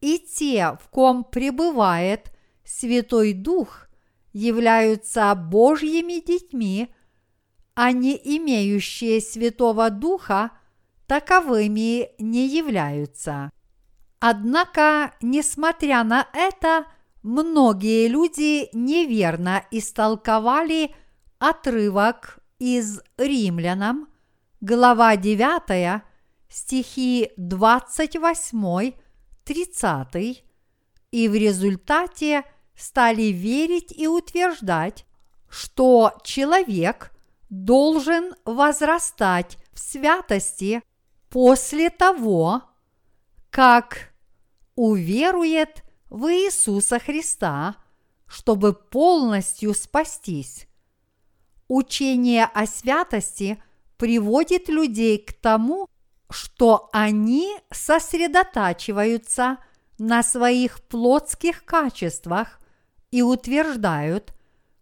[0.00, 2.32] и те, в ком пребывает
[2.64, 3.88] Святой Дух,
[4.32, 6.94] являются Божьими детьми,
[7.74, 10.50] а не имеющие Святого Духа
[11.06, 13.50] таковыми не являются.
[14.20, 16.86] Однако, несмотря на это,
[17.28, 20.94] многие люди неверно истолковали
[21.38, 24.08] отрывок из Римлянам,
[24.62, 26.02] глава 9,
[26.48, 30.38] стихи 28-30,
[31.10, 35.04] и в результате стали верить и утверждать,
[35.50, 37.12] что человек
[37.50, 40.82] должен возрастать в святости
[41.28, 42.62] после того,
[43.50, 44.14] как
[44.76, 47.76] уверует в Иисуса Христа,
[48.26, 50.66] чтобы полностью спастись.
[51.66, 53.62] Учение о святости
[53.96, 55.88] приводит людей к тому,
[56.30, 59.58] что они сосредотачиваются
[59.98, 62.60] на своих плотских качествах
[63.10, 64.32] и утверждают,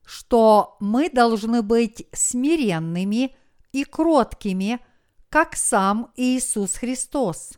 [0.05, 3.35] что мы должны быть смиренными
[3.73, 4.81] и кроткими,
[5.29, 7.55] как сам Иисус Христос.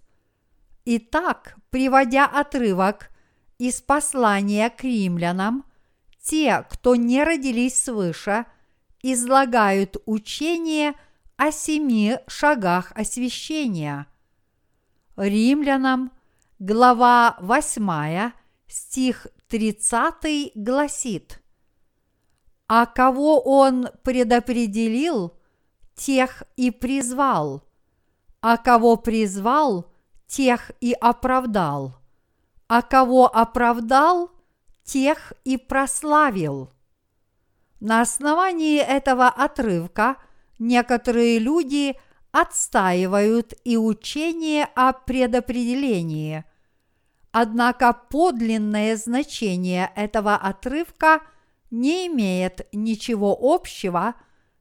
[0.85, 3.11] Итак, приводя отрывок
[3.59, 5.65] из послания к римлянам,
[6.23, 8.47] те, кто не родились свыше,
[9.03, 10.95] излагают учение
[11.37, 14.07] о семи шагах освящения.
[15.17, 16.13] Римлянам,
[16.59, 18.33] глава 8,
[18.69, 21.43] стих 30 гласит
[22.69, 25.33] «А кого он предопределил,
[25.95, 27.65] тех и призвал,
[28.41, 29.91] а кого призвал,
[30.27, 31.97] тех и оправдал,
[32.69, 34.31] а кого оправдал,
[34.85, 36.71] тех и прославил».
[37.81, 40.17] На основании этого отрывка
[40.59, 41.97] некоторые люди
[42.33, 46.45] отстаивают и учение о предопределении.
[47.31, 51.21] Однако подлинное значение этого отрывка
[51.71, 54.15] не имеет ничего общего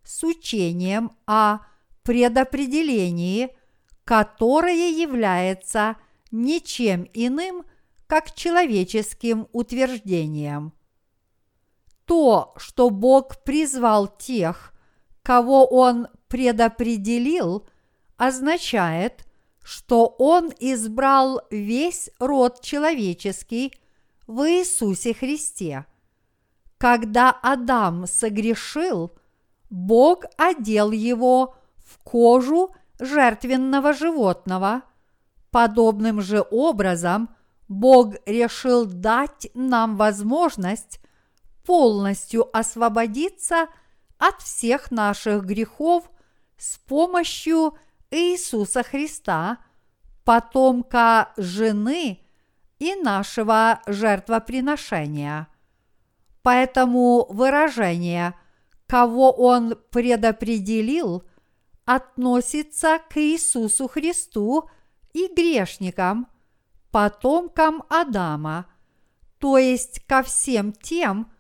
[0.03, 1.59] с учением о
[2.03, 3.55] предопределении,
[4.03, 5.95] которое является
[6.31, 7.65] ничем иным,
[8.07, 10.73] как человеческим утверждением
[12.07, 14.73] то, что Бог призвал тех,
[15.21, 17.67] кого Он предопределил,
[18.15, 19.25] означает,
[19.61, 23.73] что Он избрал весь род человеческий
[24.25, 25.85] в Иисусе Христе.
[26.77, 29.11] Когда Адам согрешил,
[29.69, 34.83] Бог одел его в кожу жертвенного животного.
[35.51, 37.29] Подобным же образом
[37.67, 40.99] Бог решил дать нам возможность
[41.65, 43.67] полностью освободиться
[44.17, 46.09] от всех наших грехов
[46.57, 47.77] с помощью
[48.09, 49.57] Иисуса Христа,
[50.23, 52.21] потомка жены
[52.79, 55.47] и нашего жертвоприношения.
[56.41, 58.33] Поэтому выражение
[58.87, 61.23] «кого Он предопределил»
[61.83, 64.69] относится к Иисусу Христу
[65.13, 66.27] и грешникам,
[66.97, 68.65] потомкам Адама,
[69.37, 71.31] то есть ко всем тем,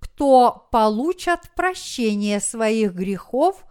[0.00, 3.64] кто получат прощение своих грехов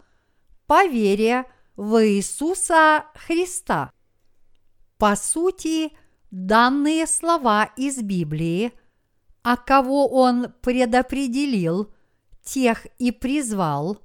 [0.66, 1.44] по вере
[1.76, 3.92] в Иисуса Христа.
[4.96, 5.92] По сути,
[6.30, 8.72] данные слова из Библии,
[9.42, 11.92] а кого Он предопределил,
[12.42, 13.98] тех и призвал,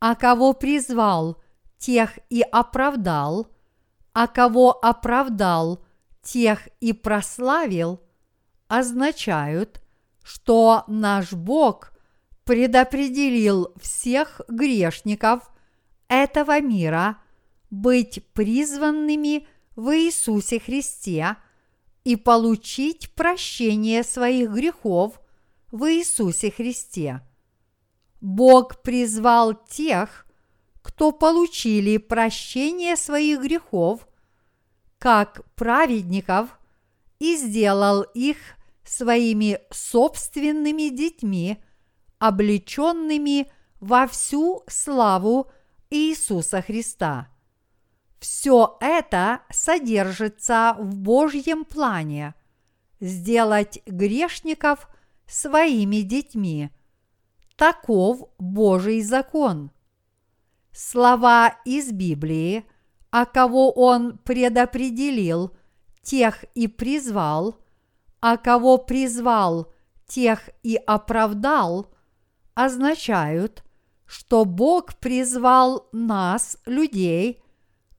[0.00, 1.40] а кого призвал,
[1.78, 3.46] тех и оправдал,
[4.12, 5.84] а кого оправдал,
[6.22, 8.00] тех и прославил,
[8.68, 9.82] означают,
[10.22, 11.92] что наш Бог
[12.44, 15.50] предопределил всех грешников
[16.08, 17.18] этого мира
[17.70, 19.46] быть призванными
[19.76, 21.36] в Иисусе Христе
[22.04, 25.20] и получить прощение своих грехов
[25.70, 27.22] в Иисусе Христе.
[28.20, 30.26] Бог призвал тех,
[30.82, 34.06] кто получили прощение своих грехов,
[35.02, 36.60] как праведников,
[37.18, 38.36] и сделал их
[38.84, 41.60] своими собственными детьми,
[42.20, 43.50] облеченными
[43.80, 45.50] во всю славу
[45.90, 47.28] Иисуса Христа.
[48.20, 52.36] Все это содержится в Божьем плане–
[53.00, 54.88] сделать грешников
[55.26, 56.70] своими детьми.
[57.56, 59.72] Таков Божий закон.
[60.70, 62.64] Слова из Библии,
[63.12, 65.52] а кого Он предопределил,
[66.02, 67.56] тех и призвал–
[68.22, 69.72] а кого призвал,
[70.06, 71.92] тех и оправдал,
[72.54, 73.64] означают,
[74.06, 77.42] что Бог призвал нас, людей,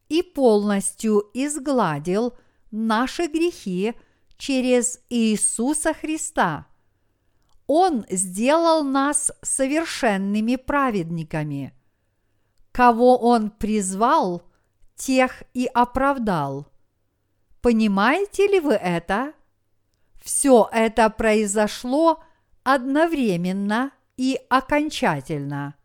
[0.07, 2.34] и полностью изгладил
[2.72, 3.95] наши грехи
[4.38, 6.68] через Иисуса Христа.
[7.68, 11.74] Он сделал нас совершенными праведниками.
[12.72, 14.43] Кого Он призвал,
[15.04, 16.68] тех и оправдал.
[17.62, 19.34] Понимаете ли вы это?
[20.22, 22.24] Все это произошло
[22.64, 25.76] одновременно и окончательно.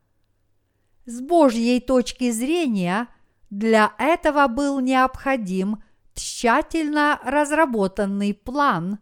[1.06, 3.08] С Божьей точки зрения
[3.50, 5.82] для этого был необходим
[6.14, 8.98] тщательно разработанный план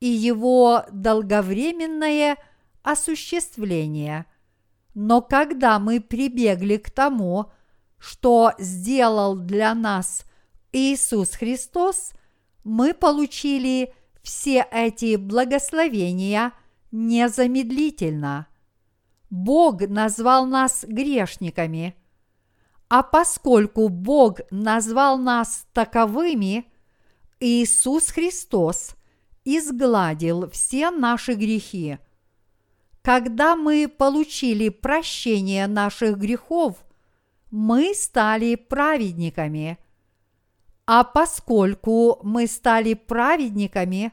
[0.00, 2.36] и его долговременное
[2.82, 4.26] осуществление.
[4.94, 7.50] Но когда мы прибегли к тому,
[7.98, 10.24] что сделал для нас
[10.72, 12.12] Иисус Христос,
[12.64, 16.52] мы получили все эти благословения
[16.90, 18.46] незамедлительно.
[19.30, 21.94] Бог назвал нас грешниками,
[22.88, 26.64] а поскольку Бог назвал нас таковыми,
[27.40, 28.94] Иисус Христос
[29.44, 31.98] изгладил все наши грехи.
[33.02, 36.76] Когда мы получили прощение наших грехов,
[37.50, 39.78] мы стали праведниками.
[40.86, 44.12] А поскольку мы стали праведниками,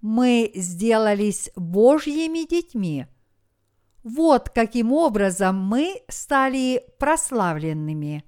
[0.00, 3.06] мы сделались Божьими детьми.
[4.04, 8.24] Вот каким образом мы стали прославленными.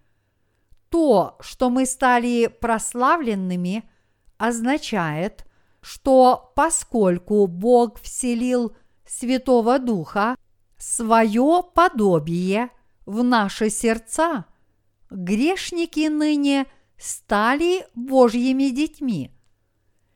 [0.88, 3.88] То, что мы стали прославленными,
[4.38, 5.44] означает,
[5.80, 8.76] что поскольку Бог вселил
[9.06, 10.36] Святого Духа
[10.78, 12.70] свое подобие
[13.06, 14.46] в наши сердца,
[15.10, 16.66] грешники ныне
[16.98, 19.30] стали Божьими детьми.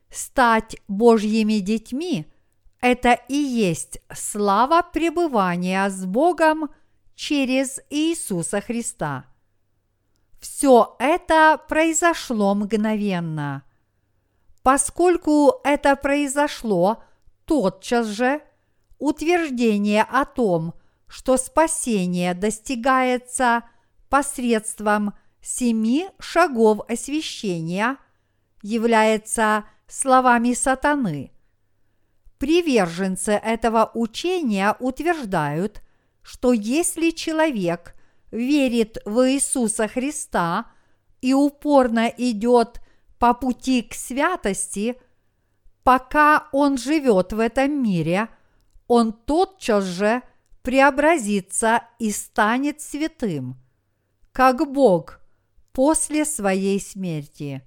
[0.09, 2.25] Стать Божьими детьми–
[2.81, 6.69] это и есть слава пребывания с Богом
[7.15, 9.25] через Иисуса Христа.
[10.39, 13.63] Все это произошло мгновенно.
[14.63, 17.03] Поскольку это произошло
[17.45, 18.41] тотчас же,
[18.97, 20.73] утверждение о том,
[21.09, 23.63] что спасение достигается
[24.09, 27.97] посредством семи шагов освящения,
[28.61, 31.31] является словами сатаны.
[32.37, 35.81] Приверженцы этого учения утверждают,
[36.21, 37.95] что если человек
[38.31, 40.67] верит в Иисуса Христа
[41.21, 42.81] и упорно идет
[43.17, 45.01] по пути к святости,
[45.83, 48.29] пока он живет в этом мире,
[48.87, 50.21] он тотчас же
[50.61, 53.57] преобразится и станет святым,
[54.31, 55.19] как Бог
[55.73, 57.63] после своей смерти.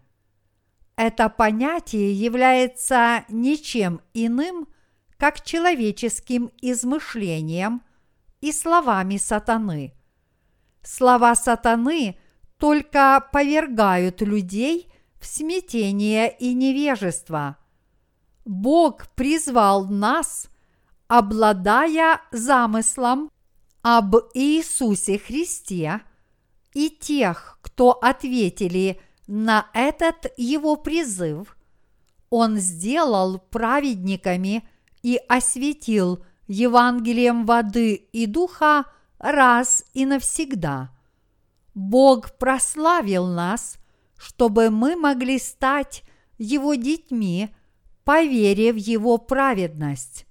[0.97, 4.69] Это понятие является ничем иным,
[5.17, 7.83] как человеческим измышлением
[8.41, 9.95] и словами сатаны.
[10.83, 12.19] Слова сатаны
[12.59, 17.57] только повергают людей в смятение и невежество.
[18.45, 20.49] Бог призвал нас,
[21.19, 23.31] обладая замыслом
[23.83, 26.01] об Иисусе Христе,
[26.73, 31.57] и тех, кто ответили на этот его призыв,
[32.31, 34.67] Он сделал праведниками
[35.03, 38.85] и осветил Евангелием воды и духа
[39.19, 40.91] раз и навсегда.
[41.75, 43.77] Бог прославил нас
[44.23, 46.05] чтобы мы могли стать
[46.39, 47.53] Его детьми
[48.05, 50.27] по вере в Его праведность.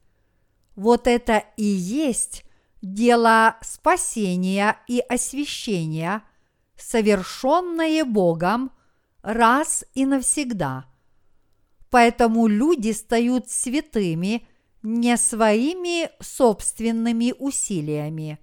[0.82, 2.44] Вот это и есть
[2.82, 6.24] дело спасения и освящения,
[6.76, 8.72] совершенное Богом
[9.22, 10.86] раз и навсегда.
[11.92, 14.48] Поэтому люди стают святыми
[14.82, 18.40] не своими собственными усилиями.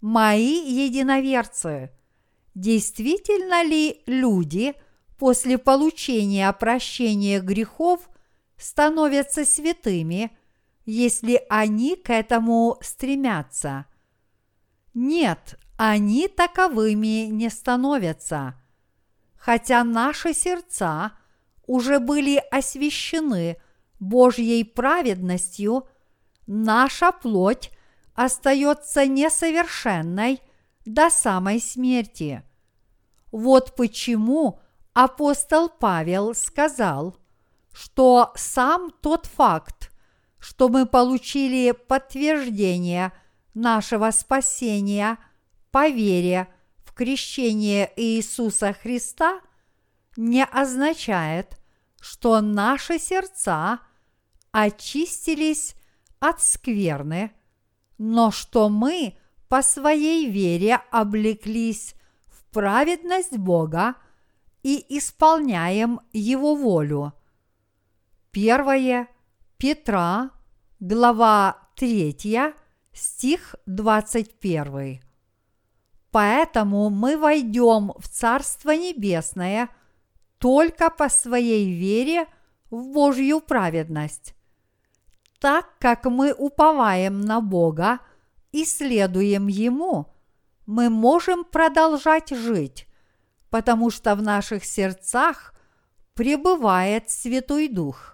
[0.00, 1.90] Мои единоверцы–
[2.54, 4.74] действительно ли люди
[5.18, 8.08] после получения прощения грехов
[8.56, 10.30] становятся святыми,
[10.84, 13.86] если они к этому стремятся?
[14.92, 18.54] Нет, они таковыми не становятся.
[19.36, 21.12] Хотя наши сердца
[21.66, 23.56] уже были освящены
[24.00, 25.88] Божьей праведностью,
[26.46, 27.70] наша плоть
[28.14, 30.40] остается несовершенной–
[30.84, 32.42] до самой смерти.
[33.32, 34.60] Вот почему
[34.92, 37.16] апостол Павел сказал,
[37.72, 39.90] что сам тот факт,
[40.44, 43.12] что мы получили подтверждение
[43.54, 45.16] нашего спасения
[45.70, 46.48] по вере
[46.84, 49.40] в крещение Иисуса Христа,
[50.18, 51.58] не означает,
[51.98, 53.80] что наши сердца
[54.52, 55.76] очистились
[56.20, 57.32] от скверны,
[57.96, 59.16] но что мы–
[59.48, 61.94] по своей вере облеклись
[62.26, 63.94] в праведность Бога
[64.64, 67.12] и исполняем Его волю.
[68.32, 69.06] Первое
[69.58, 70.30] Петра,
[70.86, 72.52] глава 3,
[72.92, 75.00] стих 21.
[76.10, 79.70] Поэтому мы войдем в Царство Небесное
[80.38, 82.26] только по своей вере
[82.70, 84.34] в Божью праведность.
[85.40, 88.00] Так как мы уповаем на Бога
[88.52, 90.12] и следуем Ему,
[90.66, 92.86] мы можем продолжать жить,
[93.48, 95.54] потому что в наших сердцах
[96.12, 98.13] пребывает Святой Дух.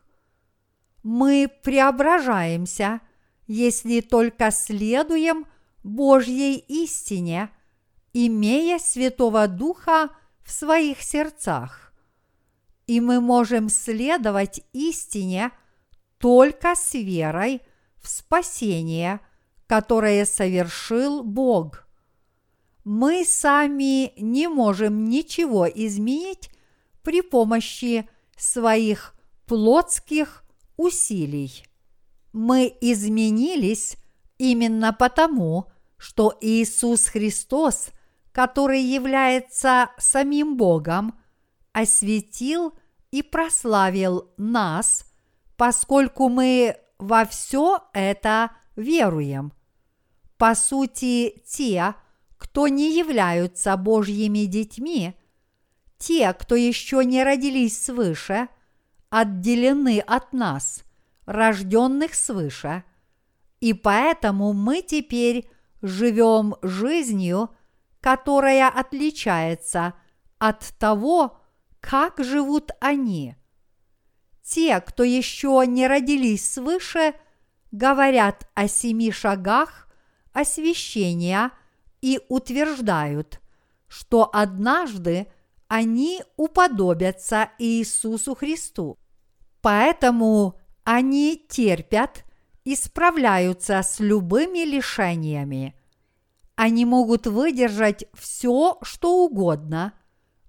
[1.03, 3.01] Мы преображаемся,
[3.47, 5.47] если только следуем
[5.83, 7.51] Божьей истине,
[8.13, 10.11] имея Святого Духа
[10.45, 11.93] в своих сердцах.
[12.87, 15.53] И мы можем следовать истине
[16.19, 17.63] только с верой
[18.03, 19.21] в спасение,
[19.67, 21.87] которое совершил Бог.
[22.85, 26.51] Мы сами не можем ничего изменить
[27.03, 29.15] при помощи своих
[29.47, 30.40] плотских
[30.81, 31.65] усилий.
[32.33, 33.97] Мы изменились
[34.39, 37.91] именно потому, что Иисус Христос,
[38.33, 41.19] который является самим Богом,
[41.73, 42.73] осветил
[43.11, 45.05] и прославил нас,
[45.57, 49.53] поскольку мы во все это веруем.
[50.39, 51.95] По сути, те,
[52.39, 55.15] кто не являются Божьими детьми,
[55.99, 58.49] те, кто еще не родились свыше,
[59.11, 60.85] отделены от нас,
[61.27, 62.85] рожденных свыше,
[63.61, 65.51] и поэтому мы теперь
[65.83, 67.51] живем жизнью,
[68.01, 69.95] которая отличается
[70.39, 71.39] от того,
[71.81, 73.37] как живут они.
[74.43, 77.15] Те, кто еще не родились свыше,
[77.71, 79.89] говорят о семи шагах
[80.33, 81.51] освящения
[82.01, 83.41] и утверждают,
[83.89, 85.27] что однажды–
[85.71, 88.99] они уподобятся Иисусу Христу.
[89.63, 92.25] Поэтому они терпят
[92.65, 95.75] и справляются с любыми лишениями.
[96.57, 99.95] Они могут выдержать все, что угодно,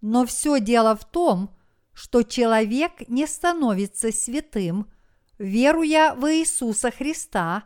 [0.01, 1.55] но все дело в том,
[1.93, 4.89] что человек не становится святым,
[5.37, 7.63] веруя в Иисуса Христа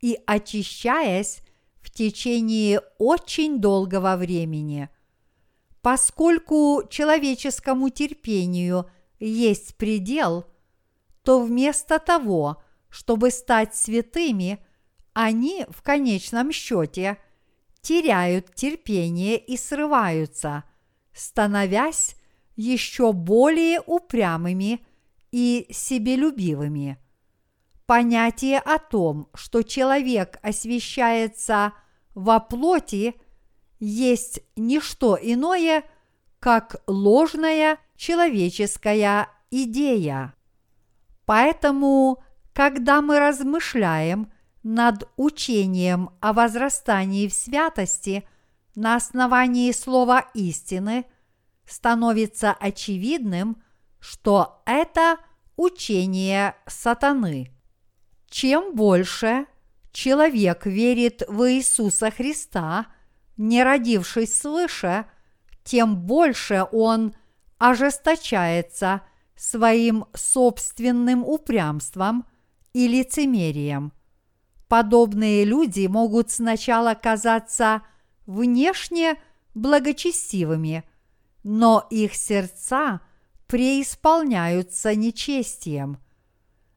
[0.00, 1.40] и очищаясь
[1.80, 4.88] в течение очень долгого времени–
[5.82, 10.44] Поскольку человеческому терпению есть предел,
[11.30, 14.58] то вместо того, чтобы стать святыми,
[15.12, 17.18] они в конечном счете
[17.82, 20.64] теряют терпение и срываются,
[21.14, 22.16] становясь
[22.56, 24.84] еще более упрямыми
[25.30, 26.98] и себелюбивыми.
[27.86, 31.74] Понятие о том, что человек освещается
[32.16, 33.14] во плоти–
[33.78, 35.84] есть не что иное,
[36.40, 40.34] как ложная человеческая идея.
[41.30, 44.32] Поэтому, когда мы размышляем
[44.64, 48.26] над учением о возрастании в святости
[48.74, 51.04] на основании слова истины,
[51.64, 53.62] становится очевидным,
[54.00, 55.18] что это
[55.54, 57.52] учение сатаны.
[58.28, 59.46] Чем больше
[59.92, 62.86] человек верит в Иисуса Христа–
[63.36, 65.04] не родившись свыше,
[65.62, 67.14] тем больше он
[67.58, 69.02] ожесточается
[69.40, 72.26] своим собственным упрямством
[72.72, 73.92] и лицемерием.
[74.68, 77.82] Подобные люди могут сначала казаться
[78.26, 79.16] внешне
[79.54, 80.84] благочестивыми,
[81.42, 83.00] но их сердца
[83.46, 85.98] преисполняются нечестием.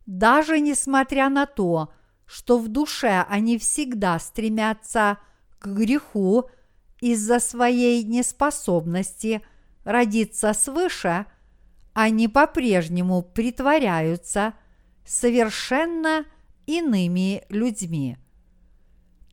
[0.05, 1.93] Даже несмотря на то,
[2.26, 5.18] что в душе они всегда стремятся–
[5.64, 6.49] к греху
[6.99, 9.41] из-за своей неспособности
[9.86, 11.26] родиться свыше,
[11.93, 14.53] они по-прежнему притворяются
[15.05, 16.25] совершенно
[16.65, 18.17] иными людьми.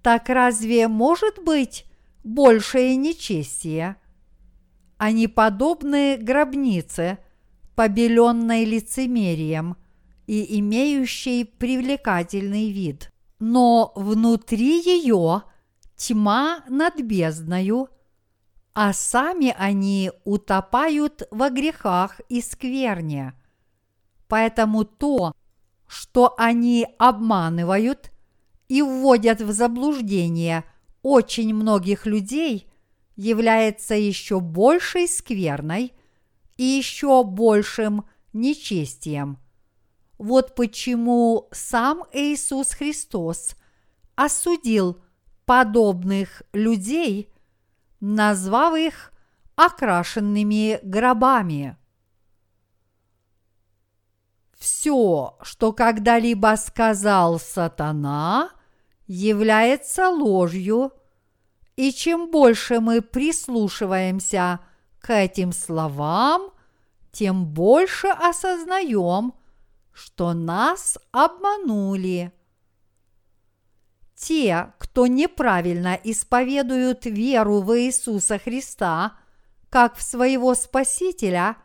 [0.02, 1.86] Так разве может быть
[2.24, 3.96] большее нечестие?
[4.96, 7.18] Они подобны гробнице,
[7.74, 9.76] побеленной лицемерием
[10.26, 13.11] и имеющей привлекательный вид.
[13.38, 15.42] Но внутри ее
[15.96, 17.88] тьма над бездною,
[18.83, 23.35] а сами они утопают во грехах и скверне.
[24.26, 25.35] Поэтому то,
[25.87, 28.11] что они обманывают
[28.68, 30.64] и вводят в заблуждение
[31.03, 32.72] очень многих людей,
[33.16, 35.93] является еще большей скверной
[36.57, 39.37] и еще большим нечестием.
[40.16, 43.57] Вот почему сам Иисус Христос
[44.14, 45.03] осудил
[45.45, 47.31] подобных людей,
[48.01, 49.12] назвав их
[49.57, 51.76] окрашенными гробами.
[54.59, 58.51] Все, что когда-либо сказал сатана,
[59.07, 60.92] является ложью,
[61.76, 64.61] И чем больше мы прислушиваемся
[65.01, 66.53] к этим словам,
[67.11, 69.32] тем больше осознаем,
[69.92, 72.32] что нас обманули.
[74.21, 79.16] Те, кто неправильно исповедуют веру в Иисуса Христа
[79.71, 81.57] как в своего Спасителя,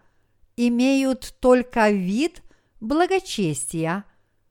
[0.56, 2.44] имеют только вид
[2.80, 4.06] благочестия,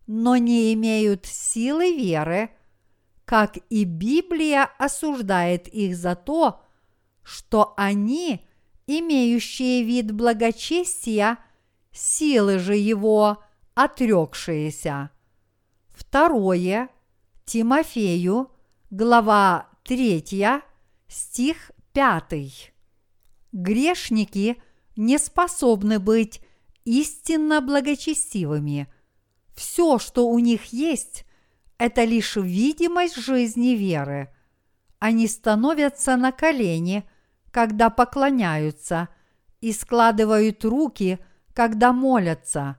[0.07, 2.51] но не имеют силы веры,
[3.25, 6.61] как и Библия осуждает их за то,
[7.23, 8.47] что они,
[8.87, 11.39] имеющие вид благочестия,
[11.91, 13.43] силы же его
[13.75, 15.11] отрекшиеся.
[15.89, 16.91] Второе
[17.45, 18.51] Тимофею,
[18.90, 20.62] глава 3,
[21.09, 22.72] стих 5.
[23.53, 24.62] Грешники
[24.97, 26.40] не способны быть
[26.84, 28.90] истинно благочестивыми.
[29.55, 31.26] Все, что у них есть,
[31.76, 34.34] это лишь видимость жизни веры.
[34.99, 37.05] Они становятся на колени,
[37.51, 39.11] когда поклоняются,
[39.61, 41.18] и складывают руки,
[41.53, 42.78] когда молятся.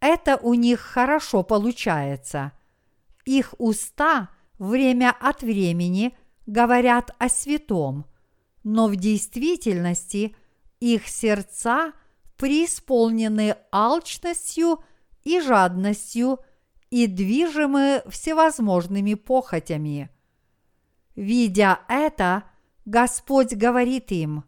[0.00, 2.52] Это у них хорошо получается.
[3.26, 6.16] Их уста время от времени
[6.46, 8.06] говорят о святом,
[8.62, 10.34] но в действительности
[10.78, 11.92] их сердца
[12.36, 14.80] преисполнены алчностью
[15.24, 16.38] и жадностью
[16.90, 20.08] и движимы всевозможными похотями.
[21.16, 22.44] Видя это,
[22.84, 24.44] Господь говорит им,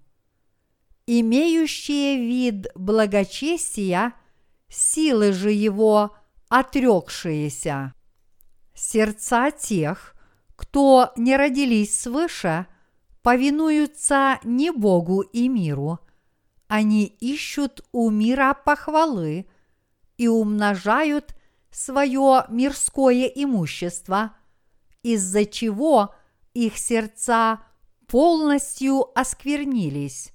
[1.07, 4.13] имеющие вид благочестия,
[4.69, 6.15] силы же его
[6.49, 7.95] отрекшиеся.
[8.81, 10.15] Сердца тех,
[10.55, 12.69] кто не родились свыше,
[13.23, 15.99] повинуются не Богу и миру.
[16.69, 19.49] Они ищут у мира похвалы
[20.17, 21.35] и умножают
[21.73, 24.37] свое мирское имущество,
[25.03, 26.15] из-за чего
[26.55, 27.61] их сердца
[28.07, 30.33] полностью осквернились.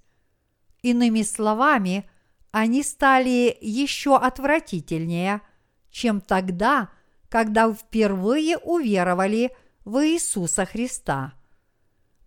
[0.81, 2.09] Иными словами,
[2.51, 5.41] они стали еще отвратительнее,
[5.91, 7.02] чем тогда, когда
[7.73, 9.55] впервые уверовали
[9.86, 11.34] в Иисуса Христа.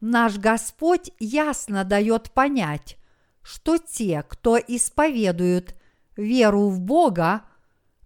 [0.00, 2.98] Наш Господь ясно дает понять,
[3.42, 5.74] что те, кто исповедуют
[6.16, 7.42] веру в Бога,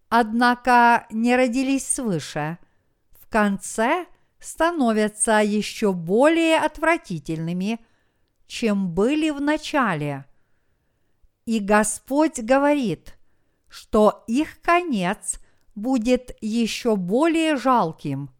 [0.08, 2.58] однако не родились свыше,
[3.12, 4.06] в конце
[4.38, 7.80] становятся еще более отвратительными,
[8.46, 10.26] чем были в начале.
[11.46, 13.16] И Господь говорит,
[13.68, 15.39] что их конец–
[15.74, 18.30] будет еще более жалким.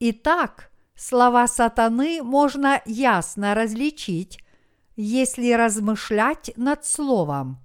[0.00, 4.38] Итак, слова сатаны можно ясно различить,
[4.96, 7.58] если размышлять над словом.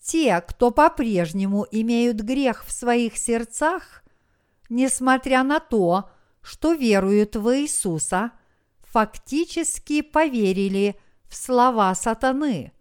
[0.00, 4.04] Те, кто по-прежнему имеют грех в своих сердцах,
[4.68, 6.10] несмотря на то,
[6.42, 8.30] что веруют в Иисуса,
[8.82, 10.96] фактически поверили
[11.28, 12.72] в слова сатаны.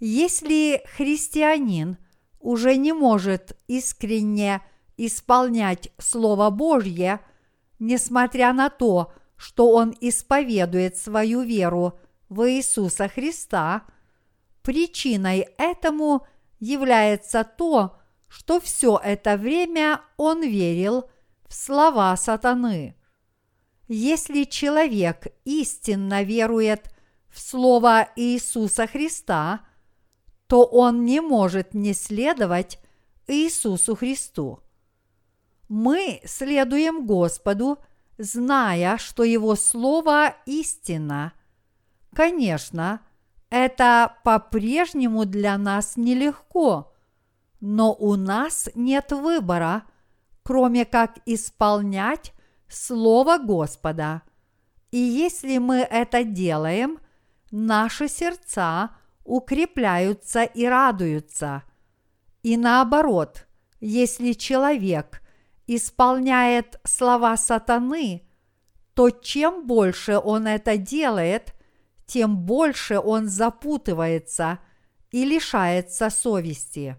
[0.00, 1.98] Если христианин
[2.44, 4.60] уже не может искренне
[4.98, 7.20] исполнять Слово Божье,
[7.78, 13.84] несмотря на то, что он исповедует свою веру в Иисуса Христа,
[14.62, 16.26] причиной этому
[16.60, 17.96] является то,
[18.28, 21.08] что все это время он верил
[21.48, 22.94] в слова сатаны.
[23.88, 26.90] Если человек истинно верует
[27.30, 29.60] в Слово Иисуса Христа–
[30.54, 32.78] то он не может не следовать
[33.26, 34.60] Иисусу Христу.
[35.68, 37.78] Мы следуем Господу,
[38.18, 41.32] зная, что Его Слово истина.
[42.14, 43.00] Конечно,
[43.50, 46.94] это по-прежнему для нас нелегко,
[47.60, 49.82] но у нас нет выбора,
[50.44, 52.32] кроме как исполнять
[52.68, 54.22] Слово Господа.
[54.92, 57.00] И если мы это делаем,
[57.50, 58.90] наши сердца–
[59.24, 61.62] укрепляются и радуются.
[62.42, 63.46] И наоборот,
[63.80, 65.22] если человек
[65.66, 68.22] исполняет слова сатаны,
[68.94, 71.54] то чем больше он это делает,
[72.06, 74.58] тем больше он запутывается
[75.10, 76.96] и лишается совести.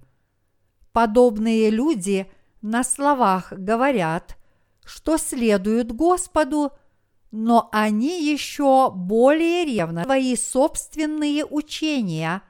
[0.91, 2.29] Подобные люди
[2.61, 4.37] на словах говорят,
[4.83, 6.71] что следуют Господу–
[7.31, 12.41] но они еще более ревны свои собственные учения,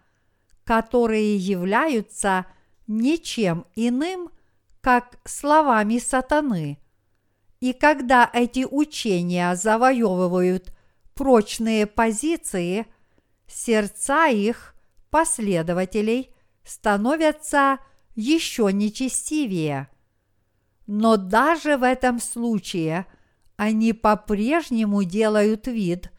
[0.64, 2.46] которые являются
[2.88, 4.30] ничем иным,
[4.82, 6.78] как словами сатаны.
[7.60, 10.72] И когда эти учения завоевывают
[11.16, 12.86] прочные позиции,
[13.48, 14.76] сердца их
[15.10, 16.30] последователей
[16.64, 17.80] становятся
[18.14, 19.88] еще нечестивее.
[20.86, 23.08] Но даже в этом случае–
[23.58, 26.12] они по-прежнему делают вид,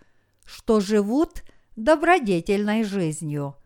[0.44, 1.42] что живут
[1.76, 3.56] добродетельной жизнью,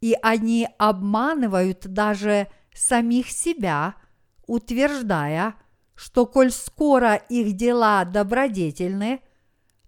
[0.00, 3.94] и они обманывают даже самих себя,
[4.46, 5.54] утверждая,
[5.94, 9.20] что коль скоро их дела добродетельны,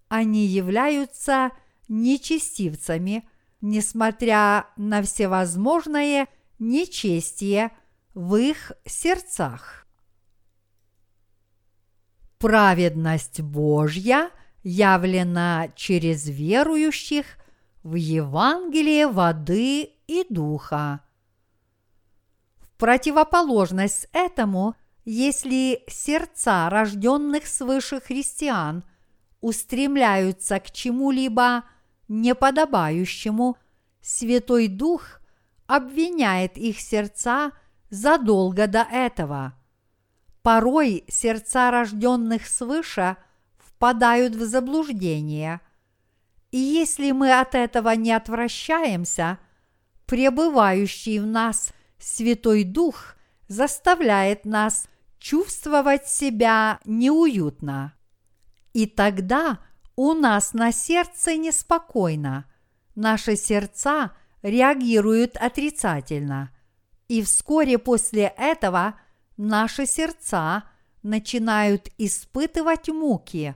[0.09, 1.51] они являются
[1.87, 3.27] нечестивцами,
[3.61, 6.27] несмотря на всевозможное
[6.59, 7.71] нечестие
[8.13, 9.82] в их сердцах.
[12.43, 14.29] Праведность Божья
[14.63, 17.25] явлена через верующих
[17.83, 20.99] в Евангелие воды и духа.
[22.57, 24.75] В противоположность этому,
[25.05, 28.83] если сердца рожденных свыше христиан
[29.39, 31.63] устремляются к чему-либо
[32.09, 33.55] неподобающему,
[34.01, 35.21] Святой Дух
[35.65, 37.53] обвиняет их сердца
[37.89, 39.53] задолго до этого.
[40.43, 43.15] Порой сердца рожденных свыше
[43.57, 45.61] впадают в заблуждение.
[46.51, 49.39] И если мы от этого не отвращаемся,
[50.05, 53.15] пребывающий в нас Святой Дух
[53.47, 54.87] заставляет нас
[55.17, 57.93] чувствовать себя неуютно.
[58.73, 59.59] И тогда
[59.95, 62.45] у нас на сердце неспокойно,
[62.95, 66.51] наши сердца реагируют отрицательно,
[67.07, 68.99] и вскоре после этого
[69.37, 70.63] наши сердца
[71.01, 73.55] начинают испытывать муки.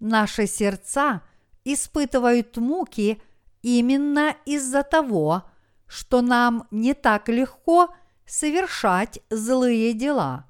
[0.00, 1.22] Наши сердца
[1.64, 3.22] испытывают муки
[3.62, 5.44] именно из-за того,
[5.86, 7.94] что нам не так легко
[8.26, 10.46] совершать злые дела.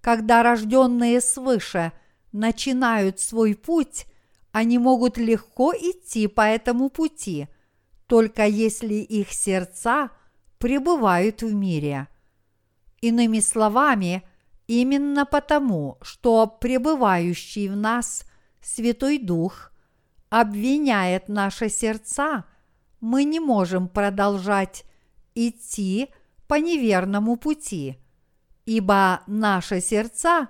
[0.00, 1.92] Когда рожденные свыше
[2.32, 4.06] начинают свой путь,
[4.52, 7.48] они могут легко идти по этому пути,
[8.06, 10.10] только если их сердца
[10.58, 12.08] пребывают в мире.
[13.00, 14.22] Иными словами,
[14.66, 18.24] именно потому, что пребывающий в нас
[18.62, 19.72] Святой Дух
[20.28, 22.44] обвиняет наши сердца,
[23.00, 24.84] мы не можем продолжать
[25.34, 26.08] идти
[26.48, 27.98] по неверному пути,
[28.64, 30.48] ибо наши сердца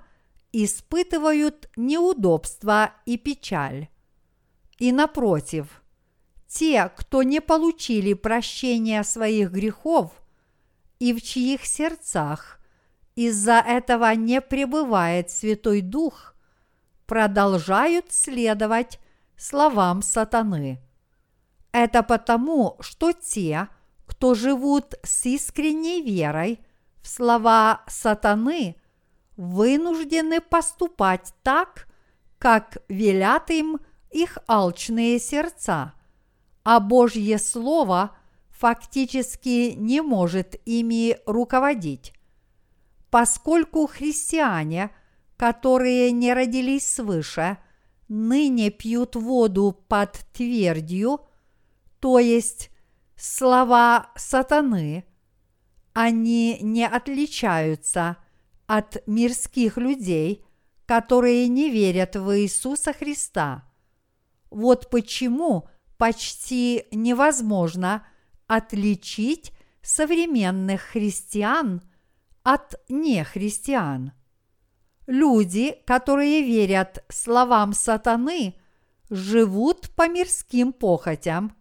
[0.52, 3.88] испытывают неудобства и печаль.
[4.78, 5.82] И напротив,
[6.46, 10.12] те, кто не получили прощения своих грехов
[10.98, 12.60] и в чьих сердцах.
[13.14, 16.34] Из-за этого не пребывает Святой Дух,
[17.06, 18.98] продолжают следовать
[19.36, 20.80] словам сатаны.
[21.72, 23.68] Это потому, что те,
[24.06, 26.60] кто живут с искренней верой
[27.02, 28.76] в слова сатаны,
[29.36, 31.86] вынуждены поступать так,
[32.38, 33.78] как велят им–
[34.16, 35.92] их алчные сердца,
[36.64, 38.16] а Божье Слово
[38.58, 42.12] фактически не может ими руководить.
[43.10, 44.90] Поскольку христиане,
[45.36, 47.58] которые не родились свыше,
[48.08, 51.20] ныне пьют воду под твердью,
[52.00, 52.70] то есть
[53.16, 55.04] слова сатаны,
[55.92, 58.16] они не отличаются
[58.66, 60.44] от мирских людей,
[60.86, 63.64] которые не верят в Иисуса Христа.
[64.50, 65.68] Вот почему
[65.98, 68.06] почти невозможно
[68.46, 69.52] отличить
[69.82, 71.82] современных христиан
[72.42, 74.12] от нехристиан.
[75.06, 78.54] Люди, которые верят словам сатаны,
[79.10, 81.56] живут по мирским похотям.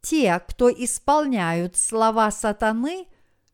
[0.00, 3.06] Те, кто исполняют слова сатаны,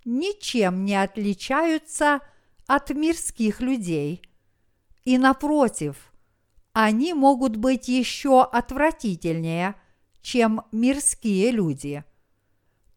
[0.05, 2.21] ничем не отличаются
[2.67, 4.23] от мирских людей.
[5.05, 6.11] И напротив–
[6.75, 9.77] они могут быть еще отвратительнее,
[10.23, 12.05] чем мирские люди.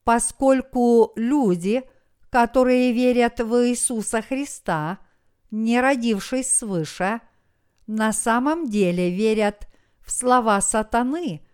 [0.08, 1.84] Поскольку люди,
[2.30, 5.00] которые верят в Иисуса Христа,
[5.52, 7.20] не родившись свыше,
[7.88, 9.68] на самом деле верят
[10.00, 11.46] в слова сатаны,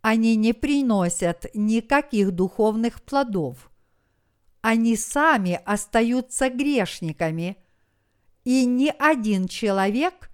[0.00, 3.70] они не приносят никаких духовных плодов.
[4.62, 7.56] Они сами остаются грешниками,
[8.42, 10.28] и ни один человек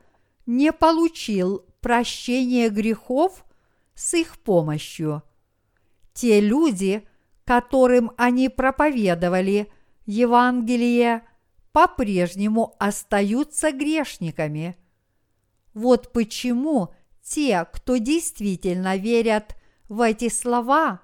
[0.47, 3.45] не получил прощения грехов
[3.95, 5.23] с их помощью.
[6.15, 7.07] Те люди,
[7.49, 9.73] которым они проповедовали
[10.05, 11.23] Евангелие,
[11.73, 14.77] по-прежнему остаются грешниками.
[15.73, 16.93] Вот почему
[17.23, 19.57] те, кто действительно верят
[19.89, 21.01] в эти слова,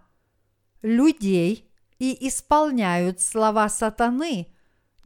[0.83, 4.49] людей и исполняют слова сатаны,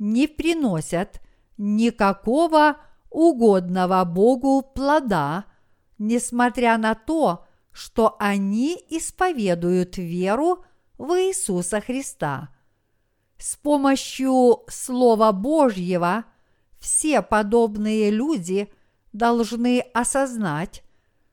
[0.01, 1.21] не приносят
[1.57, 2.79] никакого
[3.11, 5.45] угодного Богу плода,
[5.99, 10.65] несмотря на то, что они исповедуют веру
[10.99, 12.51] в Иисуса Христа.
[13.39, 16.25] С помощью Слова Божьего
[16.81, 18.71] все подобные люди
[19.13, 20.83] должны осознать,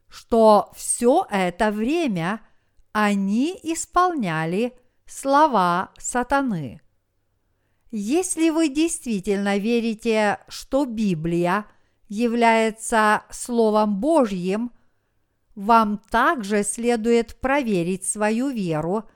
[0.07, 2.41] что все это время
[2.91, 6.81] они исполняли слова сатаны.
[7.91, 11.65] Если вы действительно верите, что Библия
[12.07, 14.71] является Словом Божьим,
[15.55, 19.09] вам также следует проверить свою веру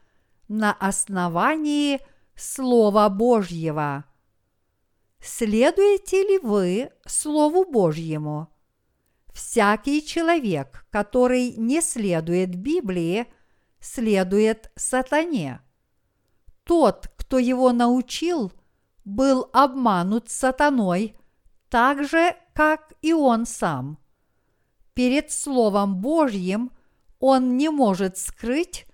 [0.49, 2.01] на основании
[2.35, 4.03] Слова Божьего.
[5.21, 8.49] Следуете ли вы Слову Божьему?
[9.33, 13.27] Всякий человек, который не следует Библии,
[13.79, 15.61] следует сатане.
[16.63, 18.51] Тот, кто его научил,
[19.05, 21.15] был обманут сатаной
[21.69, 23.99] так же, как и он сам.
[24.93, 26.71] Перед Словом Божьим
[27.19, 28.85] он не может скрыть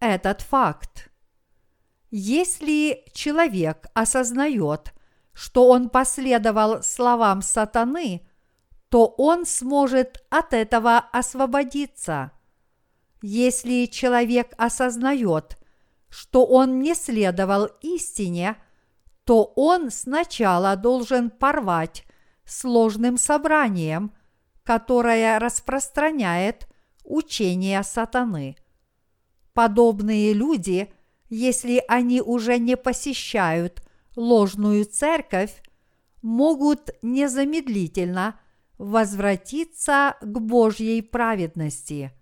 [0.00, 1.10] этот факт.
[2.10, 4.92] Если человек осознает,
[5.32, 8.26] что он последовал словам сатаны,
[8.88, 12.32] то он сможет от этого освободиться.
[13.20, 15.58] Если человек осознает,
[16.08, 18.56] что он не следовал истине,
[19.24, 22.04] то он сначала должен порвать
[22.46, 24.14] сложным собранием,
[24.64, 26.66] которое распространяет
[27.04, 28.56] учение сатаны.
[29.58, 30.88] Подобные люди,
[31.28, 33.82] если они уже не посещают
[34.14, 35.64] ложную церковь,
[36.22, 38.38] могут незамедлительно
[38.78, 42.12] возвратиться к Божьей праведности.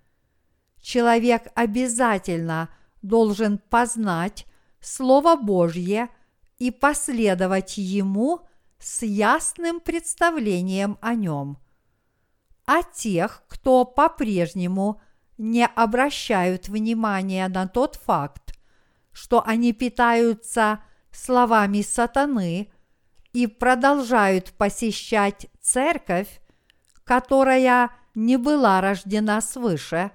[0.81, 2.71] Человек обязательно
[3.03, 4.47] должен познать
[4.81, 6.09] Слово Божье
[6.57, 8.47] и последовать ему
[8.79, 11.59] с ясным представлением о нем.
[12.65, 15.03] А тех, кто по-прежнему
[15.39, 18.59] не обращают внимания на тот факт,
[19.13, 20.81] что они питаются
[21.11, 22.71] словами сатаны
[23.33, 26.41] и продолжают посещать церковь,
[27.05, 30.11] которая не была рождена свыше,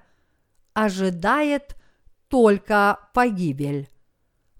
[0.73, 1.75] ожидает
[2.27, 3.89] только погибель.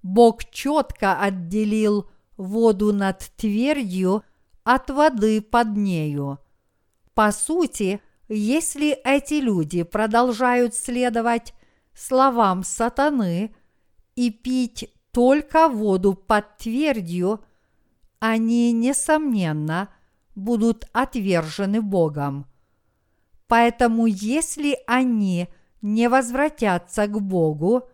[0.03, 4.23] Бог четко отделил воду над твердью
[4.63, 6.39] от воды под нею.
[7.13, 8.01] По сути,
[8.33, 11.53] если эти люди продолжают следовать
[11.93, 13.53] словам сатаны
[14.15, 17.43] и пить только воду под твердью,
[18.19, 19.89] они, несомненно,
[20.35, 22.45] будут отвержены Богом.
[23.47, 25.49] Поэтому, если они
[25.81, 27.89] не возвратятся к Богу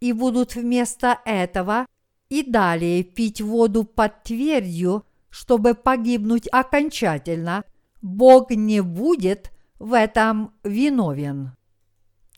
[0.00, 1.86] и будут вместо этого
[2.28, 7.62] и далее пить воду под твердью, чтобы погибнуть окончательно,
[8.02, 11.52] Бог не будет в этом виновен.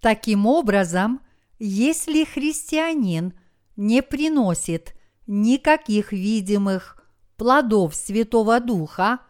[0.00, 1.20] Таким образом,
[1.58, 3.34] если христианин
[3.76, 4.94] не приносит
[5.26, 7.02] никаких видимых
[7.36, 9.20] плодов Святого Духа,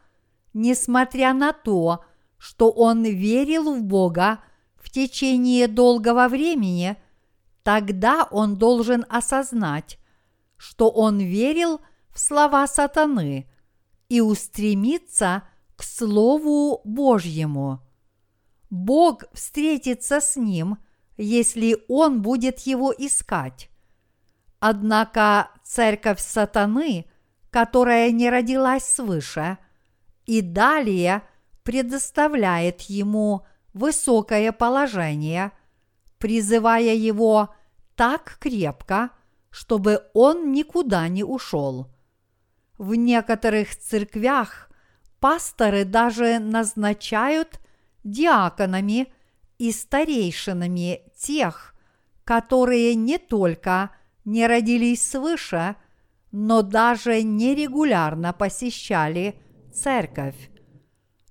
[0.55, 2.05] несмотря на то,
[2.39, 4.41] что он верил в Бога
[4.77, 6.97] в течение долгого времени,
[7.63, 9.99] тогда он должен осознать,
[10.57, 11.81] что он верил
[12.11, 13.51] в слова сатаны
[14.09, 15.43] и устремиться
[15.77, 17.83] к Слову Божьему.
[18.70, 20.78] Бог встретится с ним,
[21.16, 23.70] если он будет его искать.
[24.61, 27.07] Однако церковь сатаны,
[27.51, 29.59] которая не родилась свыше,
[30.27, 31.23] и далее
[31.62, 35.53] предоставляет ему высокое положение,
[36.19, 37.55] призывая его
[37.95, 39.11] так крепко,
[39.51, 41.89] чтобы он никуда не ушел.
[42.77, 44.70] В некоторых церквях
[45.20, 47.61] пасторы даже назначают
[48.11, 49.13] диаконами
[49.59, 51.75] и старейшинами тех,
[52.25, 53.91] которые не только
[54.25, 55.77] не родились свыше,
[56.31, 59.41] но даже нерегулярно посещали
[59.73, 60.51] церковь.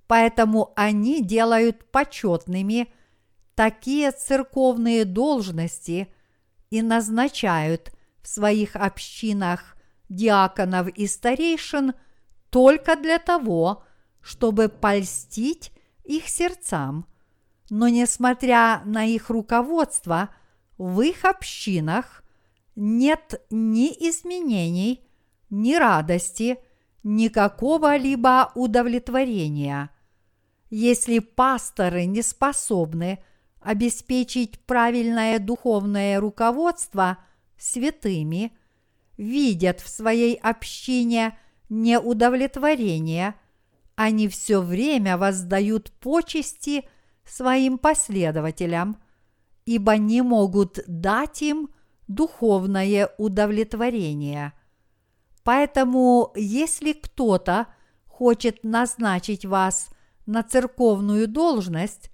[0.08, 2.88] Поэтому они делают почетными
[3.56, 6.14] такие церковные должности
[6.70, 7.92] и назначают
[8.22, 9.76] в своих общинах
[10.10, 11.94] диаконов и старейшин
[12.50, 13.84] только для того,
[14.22, 15.72] чтобы польстить
[16.08, 17.06] их сердцам.
[17.70, 20.30] Но несмотря на их руководство,
[20.78, 22.24] в их общинах
[22.76, 25.04] нет ни изменений,
[25.50, 26.58] ни радости,
[27.04, 29.90] ни какого-либо удовлетворения.
[30.70, 33.20] Если пасторы не способны
[33.62, 37.18] обеспечить правильное духовное руководство–
[37.58, 38.56] святыми,
[39.18, 41.38] видят в своей общине
[41.70, 43.36] неудовлетворение,
[43.98, 46.88] они все время воздают почести
[47.26, 49.02] своим последователям,
[49.66, 51.70] ибо не могут дать им
[52.08, 54.54] духовное удовлетворение.
[55.44, 57.68] Поэтому, если кто-то
[58.06, 59.90] хочет назначить вас
[60.28, 62.12] на церковную должность,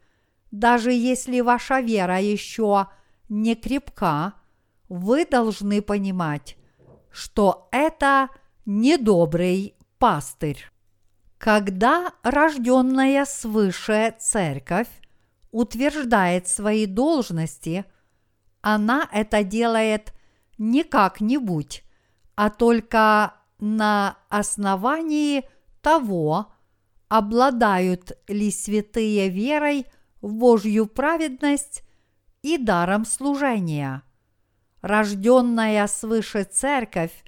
[0.51, 2.87] даже если ваша вера еще
[3.27, 4.35] не крепка,
[4.87, 6.55] вы должны понимать,
[7.11, 8.29] что это
[8.65, 10.72] недобрый пастырь.
[11.43, 14.87] Когда рожденная свыше церковь
[15.51, 17.83] утверждает свои должности,
[18.61, 20.13] она это делает
[20.57, 21.83] не как-нибудь,
[22.35, 25.43] а только на основании
[25.81, 26.53] того,
[27.09, 29.85] обладают ли святые верой
[30.21, 31.83] в Божью праведность
[32.41, 34.03] и даром служения.
[34.81, 37.25] Рожденная свыше церковь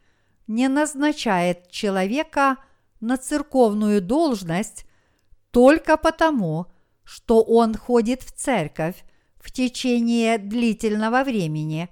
[0.48, 2.56] не назначает человека
[3.00, 4.86] на церковную должность
[5.52, 6.68] только потому,
[7.04, 9.04] что он ходит в церковь
[9.38, 11.90] в течение длительного времени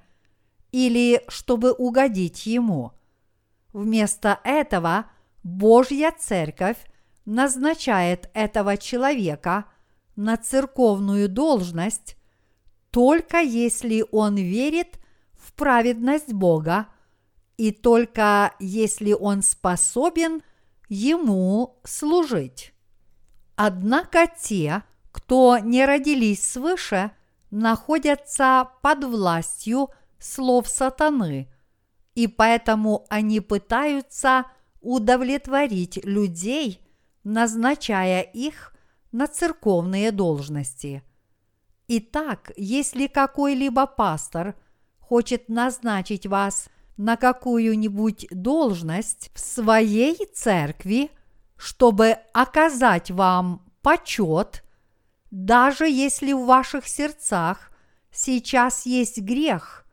[0.71, 2.91] или чтобы угодить ему.
[3.73, 5.05] Вместо этого
[5.43, 6.77] Божья церковь
[7.25, 9.65] назначает этого человека
[10.15, 12.17] на церковную должность
[12.93, 14.99] только если он верит
[15.33, 16.87] в праведность Бога
[17.57, 20.43] и только если он способен
[20.93, 22.73] ему служить.
[23.55, 27.11] Однако те, кто не родились свыше,
[27.49, 29.89] находятся под властью
[30.19, 31.51] слов сатаны,
[32.15, 34.45] и поэтому они пытаются
[34.81, 36.79] удовлетворить людей,
[37.23, 38.75] назначая их
[39.11, 41.03] на церковные должности.
[41.87, 44.55] Итак, если какой-либо пастор
[44.99, 51.11] хочет назначить вас на какую-нибудь должность в своей церкви,
[51.55, 54.63] чтобы оказать вам почет,
[55.31, 57.71] даже если в ваших сердцах
[58.11, 59.85] сейчас есть грех,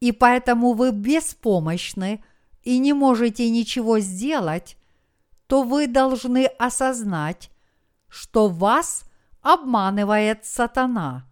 [0.00, 2.22] и поэтому вы беспомощны
[2.62, 4.76] и не можете ничего сделать,
[5.46, 7.50] то вы должны осознать,
[8.08, 9.04] что вас
[9.42, 11.26] обманывает сатана.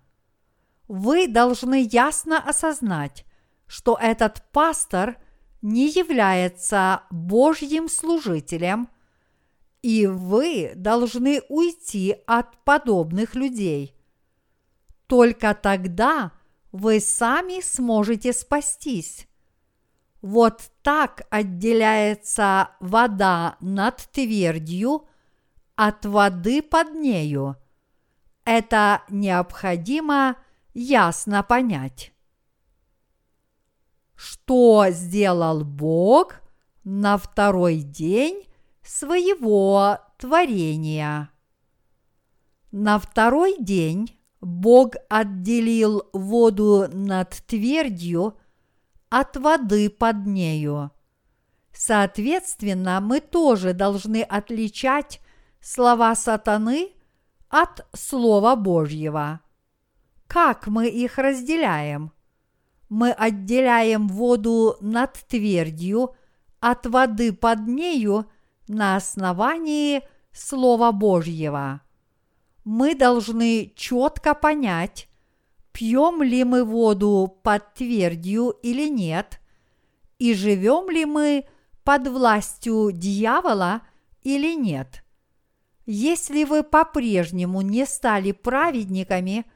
[0.86, 3.24] Вы должны ясно осознать,
[3.68, 5.16] что этот пастор
[5.62, 8.88] не является Божьим служителем,
[9.82, 13.94] и вы должны уйти от подобных людей.
[15.06, 16.32] Только тогда
[16.72, 19.28] вы сами сможете спастись.
[20.20, 25.06] Вот так отделяется вода над твердью
[25.76, 27.56] от воды под нею.
[28.44, 30.36] Это необходимо
[30.74, 32.12] ясно понять.
[34.18, 36.40] Что сделал Бог
[36.84, 38.44] на второй день
[38.82, 41.30] своего творения?
[42.70, 48.36] На второй день Бог отделил воду над твердью–
[49.10, 50.90] от воды под нею.
[51.72, 55.20] Соответственно, мы тоже должны отличать
[55.60, 56.92] слова сатаны
[57.48, 59.40] от Слова Божьего.
[60.26, 62.12] Как мы их разделяем?
[62.88, 66.14] Мы отделяем воду над твердью
[66.60, 68.30] от воды под нею
[68.66, 70.02] на основании
[70.32, 71.82] Слова Божьего.
[72.64, 75.08] Мы должны четко понять,
[75.72, 79.40] пьем ли мы воду под твердью или нет,
[80.18, 81.46] и живем ли мы
[81.84, 83.82] под властью дьявола
[84.22, 85.04] или нет.
[85.86, 89.46] Если вы по-прежнему не стали праведниками,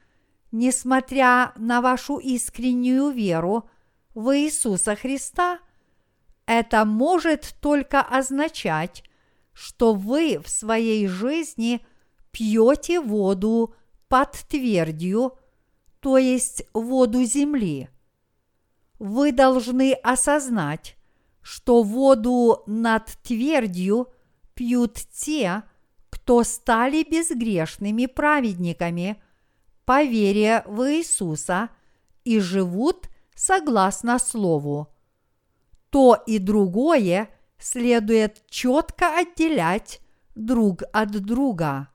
[0.52, 3.68] несмотря на вашу искреннюю веру
[4.14, 5.58] в Иисуса Христа,
[6.46, 9.02] это может только означать,
[9.52, 11.84] что вы в своей жизни
[12.30, 13.74] пьете воду
[14.08, 15.36] под твердью–
[16.02, 17.88] то есть воду земли.
[18.98, 20.96] Вы должны осознать,
[21.42, 24.08] что воду над твердью
[24.54, 25.62] пьют те,
[26.10, 29.22] кто стали безгрешными праведниками
[29.84, 31.70] по вере в Иисуса
[32.24, 34.88] и живут согласно Слову.
[35.90, 37.28] То и другое
[37.58, 40.00] следует четко отделять
[40.34, 41.88] друг от друга.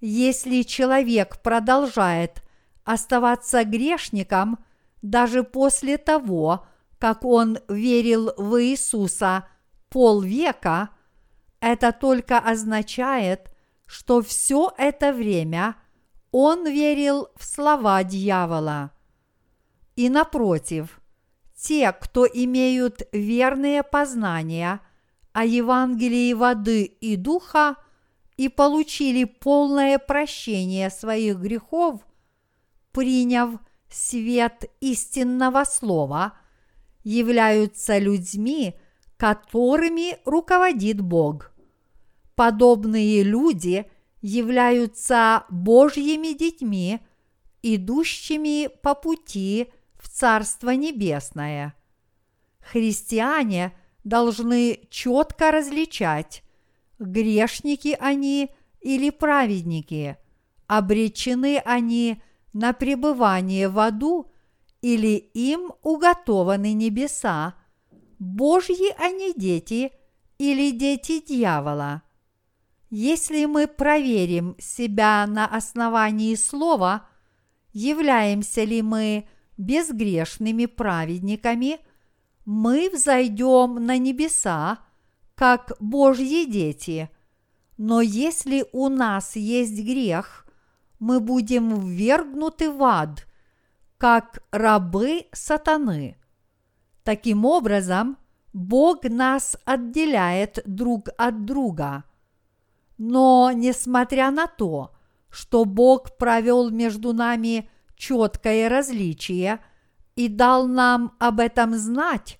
[0.00, 2.42] Если человек продолжает
[2.84, 4.58] оставаться грешником
[5.02, 6.66] даже после того,
[6.98, 9.46] как он верил в Иисуса
[9.88, 10.90] полвека,
[11.60, 13.50] это только означает,
[13.86, 15.76] что все это время
[16.32, 18.90] он верил в слова дьявола.
[19.94, 21.00] И напротив,
[21.54, 24.80] те, кто имеют верные познания
[25.32, 27.76] о Евангелии воды и духа
[28.36, 32.00] и получили полное прощение своих грехов–
[32.92, 33.58] приняв
[33.90, 36.34] свет истинного слова,
[37.02, 38.74] являются людьми,
[39.16, 41.52] которыми руководит Бог.
[42.34, 43.90] Подобные люди
[44.22, 47.00] являются Божьими детьми,
[47.62, 49.68] идущими по пути
[50.00, 51.74] в Царство Небесное.
[52.60, 53.72] Христиане
[54.04, 56.42] должны четко различать,
[56.98, 58.50] грешники они
[58.80, 60.16] или праведники,
[60.66, 62.22] обречены они
[62.52, 64.30] на пребывание в аду
[64.80, 67.54] или им уготованы небеса,
[68.18, 69.92] Божьи они дети
[70.38, 72.02] или дети дьявола.
[72.94, 77.08] Если мы проверим себя на основании слова,
[77.72, 81.78] являемся ли мы безгрешными праведниками,
[82.44, 84.80] мы взойдем на небеса,
[85.34, 87.08] как Божьи дети.
[87.78, 90.46] Но если у нас есть грех,
[90.98, 93.26] мы будем ввергнуты в ад,
[93.96, 96.18] как рабы сатаны.
[97.04, 98.18] Таким образом,
[98.52, 102.04] Бог нас отделяет друг от друга.
[103.04, 104.94] Но несмотря на то,
[105.28, 109.58] что Бог провел между нами четкое различие
[110.14, 112.38] и дал нам об этом знать,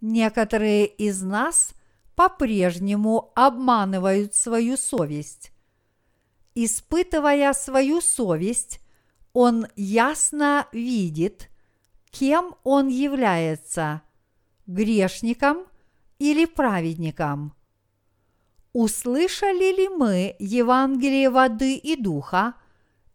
[0.00, 1.74] некоторые из нас
[2.14, 5.50] по-прежнему обманывают свою совесть.
[6.54, 8.78] Испытывая свою совесть,
[9.32, 11.50] он ясно видит,
[12.12, 14.02] кем он является–
[14.68, 15.66] грешником
[16.20, 17.52] или праведником.
[18.74, 22.54] Услышали ли мы Евангелие воды и духа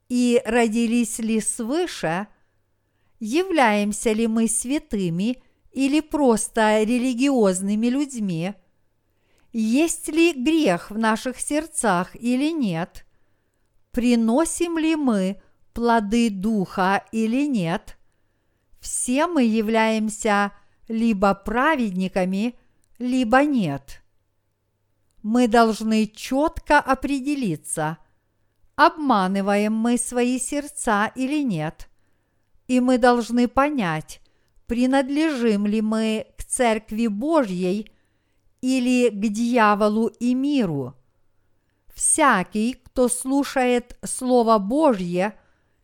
[0.07, 2.27] и родились ли свыше?
[3.19, 8.53] Являемся ли мы святыми или просто религиозными людьми?
[9.51, 13.05] Есть ли грех в наших сердцах или нет?
[13.91, 15.41] Приносим ли мы
[15.73, 17.97] плоды духа или нет?
[18.79, 20.53] Все мы являемся
[20.87, 22.57] либо праведниками,
[22.97, 23.98] либо нет.
[25.21, 27.97] Мы должны четко определиться,
[28.75, 31.89] обманываем мы свои сердца или нет.
[32.67, 34.21] И мы должны понять,
[34.67, 37.91] принадлежим ли мы к Церкви Божьей
[38.61, 40.95] или к дьяволу и миру.
[41.93, 45.37] Всякий, кто слушает Слово Божье,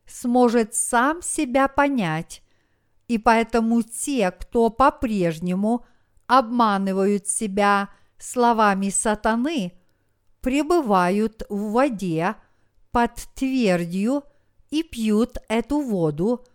[0.05, 2.41] сможет сам себя понять
[3.07, 5.85] и поэтому те, кто по-прежнему
[6.27, 9.73] обманывают себя словами сатаны,
[10.41, 12.35] пребывают в воде
[12.91, 14.23] под твердью
[14.69, 16.45] и пьют эту воду,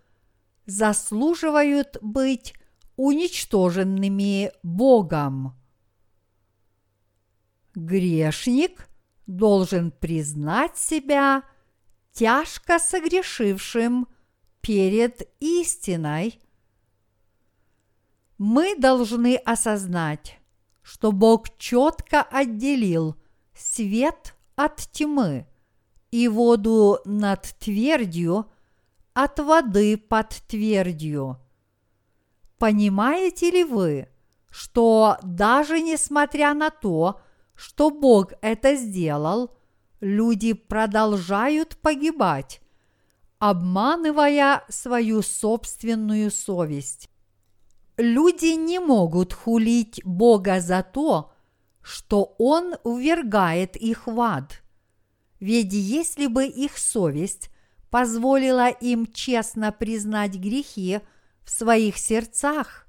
[0.65, 2.53] заслуживают быть
[2.95, 5.55] уничтоженными Богом.
[7.73, 8.87] Грешник
[9.27, 11.43] должен признать себя
[12.11, 14.07] тяжко согрешившим
[14.61, 16.39] перед истиной,
[18.37, 20.39] мы должны осознать,
[20.91, 23.15] что Бог четко отделил
[23.55, 25.47] свет от тьмы
[26.11, 28.51] и воду над твердью
[29.13, 31.37] от воды под твердью.
[32.57, 34.09] Понимаете ли вы,
[34.49, 37.21] что даже несмотря на то,
[37.55, 39.55] что Бог это сделал,
[40.01, 42.59] люди продолжают погибать,
[43.39, 47.10] обманывая свою собственную совесть.
[48.01, 51.31] Люди не могут хулить Бога за то,
[51.81, 54.61] что Он увергает их в ад.
[55.39, 57.49] Ведь если бы их совесть
[57.89, 60.99] позволила им честно признать грехи
[61.43, 62.87] в своих сердцах,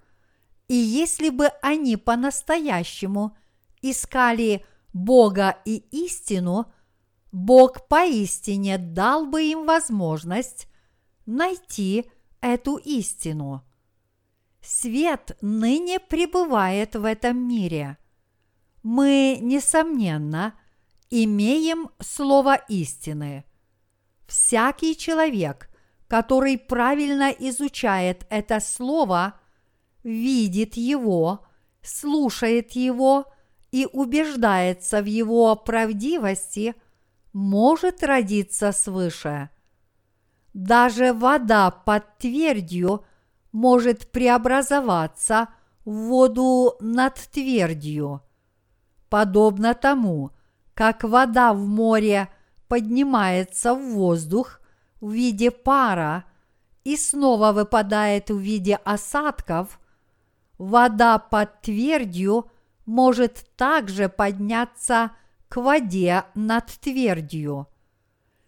[0.68, 3.36] и если бы они по-настоящему
[3.82, 6.72] искали Бога и истину–
[7.32, 10.68] Бог поистине дал бы им возможность
[11.24, 12.10] найти
[12.42, 13.66] эту истину.
[14.62, 17.98] Свет ныне пребывает в этом мире.
[18.82, 20.54] Мы, несомненно,
[21.10, 23.44] имеем слово истины.
[24.26, 25.68] Всякий человек,
[26.08, 29.40] который правильно изучает это слово,
[30.04, 31.44] видит его,
[31.82, 33.26] слушает его
[33.72, 36.74] и убеждается в его правдивости–
[37.32, 39.50] может родиться свыше.
[40.52, 43.04] Даже вода под твердью
[43.52, 45.48] может преобразоваться
[45.84, 48.22] в воду над твердью.
[49.08, 50.30] Подобно тому,
[50.74, 52.28] как вода в море
[52.68, 54.60] поднимается в воздух
[55.00, 56.24] в виде пара
[56.84, 59.78] и снова выпадает в виде осадков,
[60.56, 62.50] вода под твердью
[62.86, 65.12] может также подняться
[65.48, 67.68] к воде над твердью.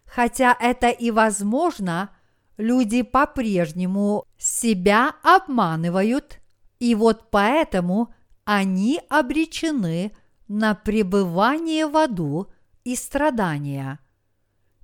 [0.07, 2.11] Хотя это и возможно,
[2.57, 6.41] люди по-прежнему себя обманывают,
[6.79, 8.13] и вот поэтому
[8.45, 10.13] они обречены
[10.49, 12.49] на пребывание в аду
[12.85, 13.99] и страдания.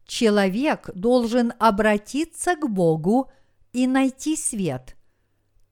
[0.07, 3.31] человек должен обратиться к Богу
[3.73, 4.97] и найти свет.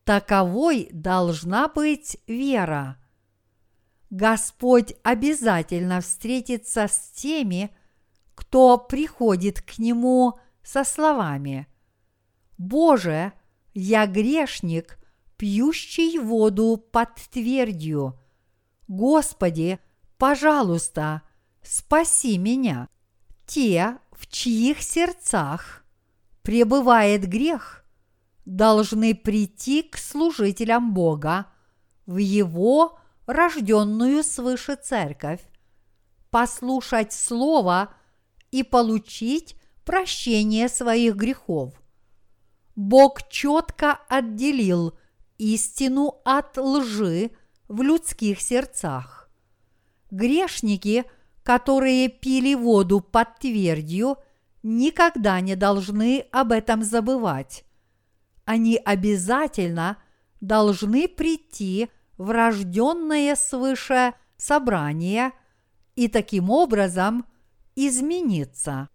[0.04, 2.98] Таковой должна быть вера.
[4.10, 7.70] Господь обязательно встретится с теми,
[8.36, 11.66] кто приходит к Нему со словами
[12.58, 13.32] «Боже,
[13.72, 14.98] я грешник,
[15.36, 18.18] пьющий воду под твердью.
[18.88, 19.78] Господи,
[20.18, 21.22] пожалуйста,
[21.62, 22.88] спаси меня».
[23.46, 25.82] Те, в чьих сердцах
[26.42, 27.82] пребывает грех,
[28.44, 31.46] должны прийти к служителям Бога
[32.04, 35.40] в Его рожденную свыше церковь,
[36.30, 37.94] послушать Слово
[38.50, 41.72] и получить прощение своих грехов.
[42.78, 44.96] Бог четко отделил
[45.36, 47.32] истину от лжи
[47.66, 49.28] в людских сердцах.
[50.12, 51.04] Грешники,
[51.42, 54.18] которые пили воду под твердью,
[54.62, 57.64] никогда не должны об этом забывать.
[58.44, 59.98] Они обязательно
[60.40, 65.32] должны прийти врожденное свыше собрание
[65.96, 67.26] и таким образом
[67.74, 68.88] измениться.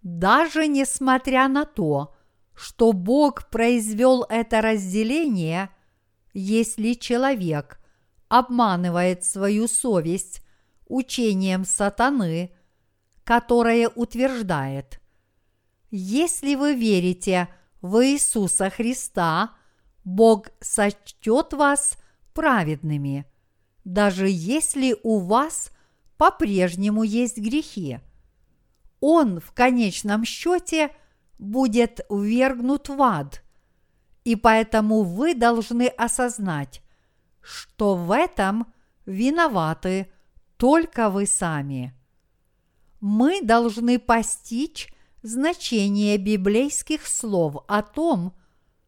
[0.00, 2.21] Даже несмотря на то, что
[2.92, 5.70] Бог произвел это разделение,
[6.34, 7.80] если человек
[8.28, 10.42] обманывает свою совесть
[10.86, 12.52] учением сатаны,
[13.24, 15.00] которое утверждает,
[15.90, 17.48] если вы верите
[17.82, 19.52] в Иисуса Христа,
[20.04, 21.96] Бог сочтет вас
[22.32, 23.26] праведными,
[23.84, 25.70] даже если у вас
[26.16, 27.98] по-прежнему есть грехи.
[29.00, 30.94] Он в конечном счете
[31.38, 33.42] будет ввергнут в ад,
[34.24, 36.82] и поэтому вы должны осознать,
[37.40, 38.72] что в этом
[39.06, 40.12] виноваты
[40.56, 41.94] только вы сами.
[43.00, 44.92] Мы должны постичь
[45.22, 48.32] значение библейских слов о том,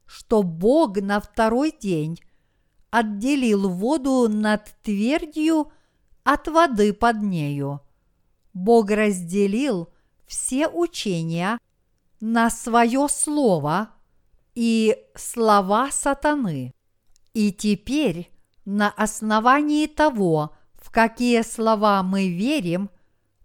[0.07, 2.21] что Бог на второй день
[2.91, 5.73] отделил воду над твердью
[6.23, 7.81] от воды под нею.
[8.53, 9.89] Бог разделил
[10.27, 11.59] все учения
[12.27, 13.91] на свое слово
[14.55, 16.73] и слова сатаны.
[17.35, 18.31] И теперь
[18.65, 22.89] на основании того, в какие слова мы верим,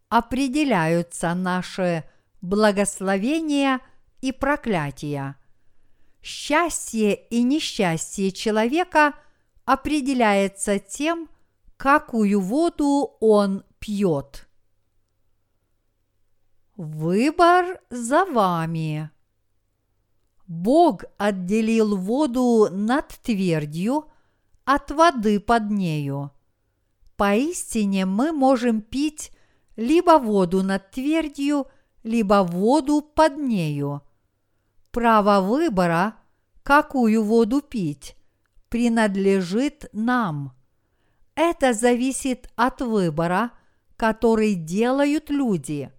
[0.07, 2.03] определяются наши
[2.41, 3.81] благословения
[4.21, 5.35] и проклятия.
[6.21, 9.13] Счастье и несчастье человека–
[9.69, 11.29] определяется тем,
[11.77, 14.48] какую воду он пьет.
[16.79, 19.09] Выбор за вами.
[20.47, 24.05] Бог отделил воду над твердью
[24.63, 26.31] от воды под нею.
[27.17, 29.33] Поистине мы можем пить
[29.75, 31.67] либо воду над твердью,
[32.03, 34.01] либо воду под нею.
[34.91, 36.15] Право выбора,
[36.63, 38.15] какую воду пить,
[38.69, 40.55] принадлежит нам.
[41.35, 43.51] Это зависит от выбора,
[43.97, 45.91] который делают люди.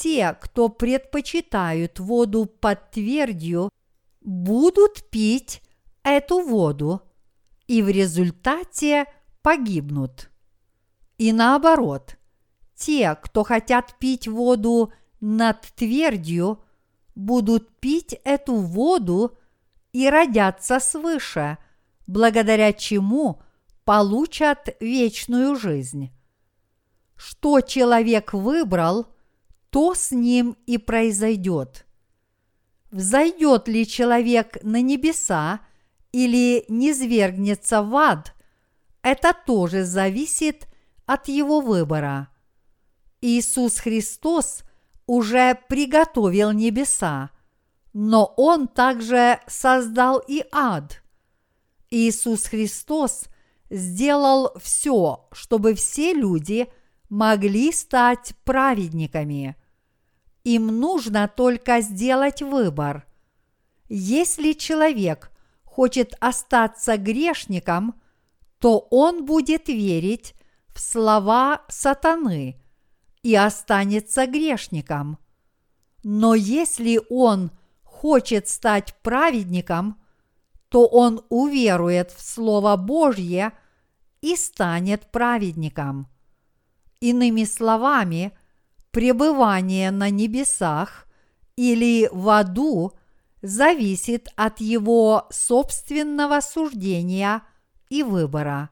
[0.00, 3.68] Те, кто предпочитают воду под твердью,
[4.22, 5.62] будут пить
[6.02, 7.02] эту воду
[7.66, 9.04] и в результате
[9.42, 10.30] погибнут.
[11.18, 12.16] И наоборот,
[12.74, 14.90] те, кто хотят пить воду
[15.20, 16.64] над твердью,
[17.14, 19.36] будут пить эту воду
[19.92, 21.58] и родятся свыше–
[22.10, 23.40] благодаря чему
[23.84, 26.10] получат вечную жизнь.
[27.14, 29.06] Что человек выбрал,
[29.70, 31.86] то с ним и произойдет.
[32.90, 35.60] Взойдет ли человек на небеса
[36.12, 38.34] или низвергнется в ад,
[39.02, 40.66] это тоже зависит
[41.06, 42.28] от его выбора.
[43.20, 44.62] Иисус Христос
[45.06, 47.30] уже приготовил небеса,
[47.92, 51.02] но Он также создал и ад.
[51.90, 53.24] Иисус Христос
[53.68, 56.68] сделал все, чтобы все люди
[57.08, 59.56] могли стать праведниками.
[60.44, 63.06] Им нужно только сделать выбор.
[63.88, 65.30] Если человек
[65.64, 67.94] хочет остаться грешником,
[68.58, 70.34] то он будет верить
[70.68, 72.60] в слова сатаны
[73.22, 75.18] и останется грешником.
[76.02, 77.50] Но если он
[77.82, 80.00] хочет стать праведником,
[80.68, 83.52] то он уверует в Слово Божье
[84.20, 86.08] и станет праведником.
[87.00, 88.32] Иными словами,
[88.90, 91.06] пребывание на небесах
[91.56, 92.92] или в аду
[93.42, 97.42] зависит от его собственного суждения
[97.88, 98.70] и выбора.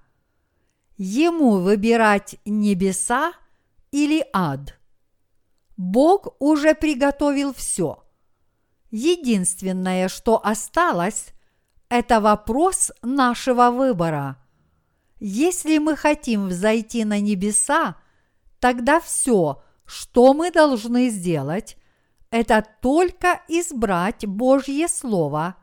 [0.96, 3.32] Ему выбирать небеса
[3.92, 4.78] или ад.
[5.76, 8.04] Бог уже приготовил все.
[8.90, 11.28] Единственное, что осталось,
[11.88, 14.36] это вопрос нашего выбора.
[15.20, 17.96] Если мы хотим взойти на небеса,
[18.60, 21.78] тогда все, что мы должны сделать,
[22.30, 25.56] это только избрать Божье Слово,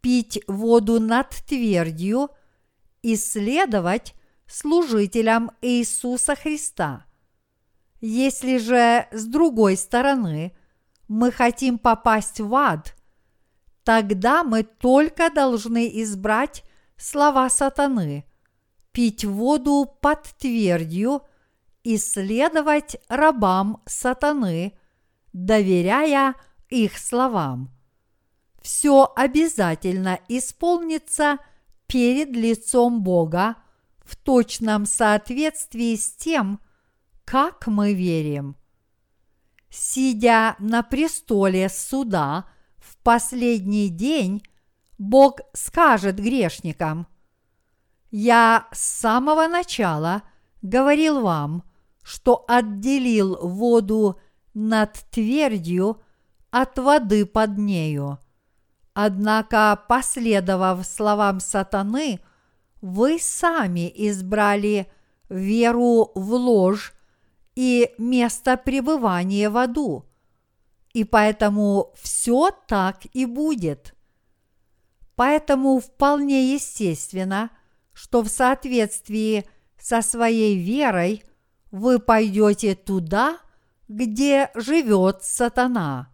[0.00, 2.30] пить воду над твердью
[3.02, 4.14] и следовать
[4.48, 7.06] служителям Иисуса Христа.
[8.00, 10.56] Если же с другой стороны
[11.06, 12.96] мы хотим попасть в ад,
[13.84, 16.64] тогда мы только должны избрать
[16.96, 18.24] слова сатаны,
[18.90, 21.22] пить воду под твердью
[21.86, 24.76] и следовать рабам сатаны,
[25.32, 26.34] доверяя
[26.68, 27.70] их словам.
[28.60, 31.38] Все обязательно исполнится
[31.86, 33.54] перед лицом Бога
[34.00, 36.58] в точном соответствии с тем,
[37.24, 38.56] как мы верим.
[39.70, 42.46] Сидя на престоле суда
[42.78, 44.42] в последний день,
[44.98, 47.06] Бог скажет грешникам,
[48.10, 50.24] «Я с самого начала
[50.62, 51.62] говорил вам,
[52.06, 54.20] что отделил воду
[54.54, 56.00] над твердью
[56.52, 58.20] от воды под нею.
[58.94, 62.20] Однако, последовав словам сатаны,
[62.80, 64.88] вы сами избрали
[65.28, 66.94] веру в ложь
[67.56, 70.04] и место пребывания в аду.
[70.92, 73.96] И поэтому все так и будет.
[75.16, 77.50] Поэтому вполне естественно,
[77.92, 79.44] что в соответствии
[79.76, 81.24] со своей верой
[81.76, 83.38] вы пойдете туда,
[83.88, 86.12] где живет сатана.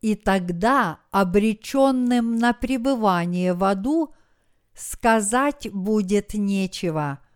[0.00, 4.14] И тогда обреченным на пребывание в аду
[4.74, 7.20] сказать будет нечего–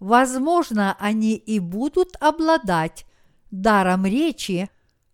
[0.00, 3.04] Возможно, они и будут обладать
[3.50, 4.70] даром речи,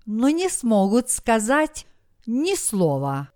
[0.06, 1.86] но не смогут сказать
[2.24, 3.30] ни слова.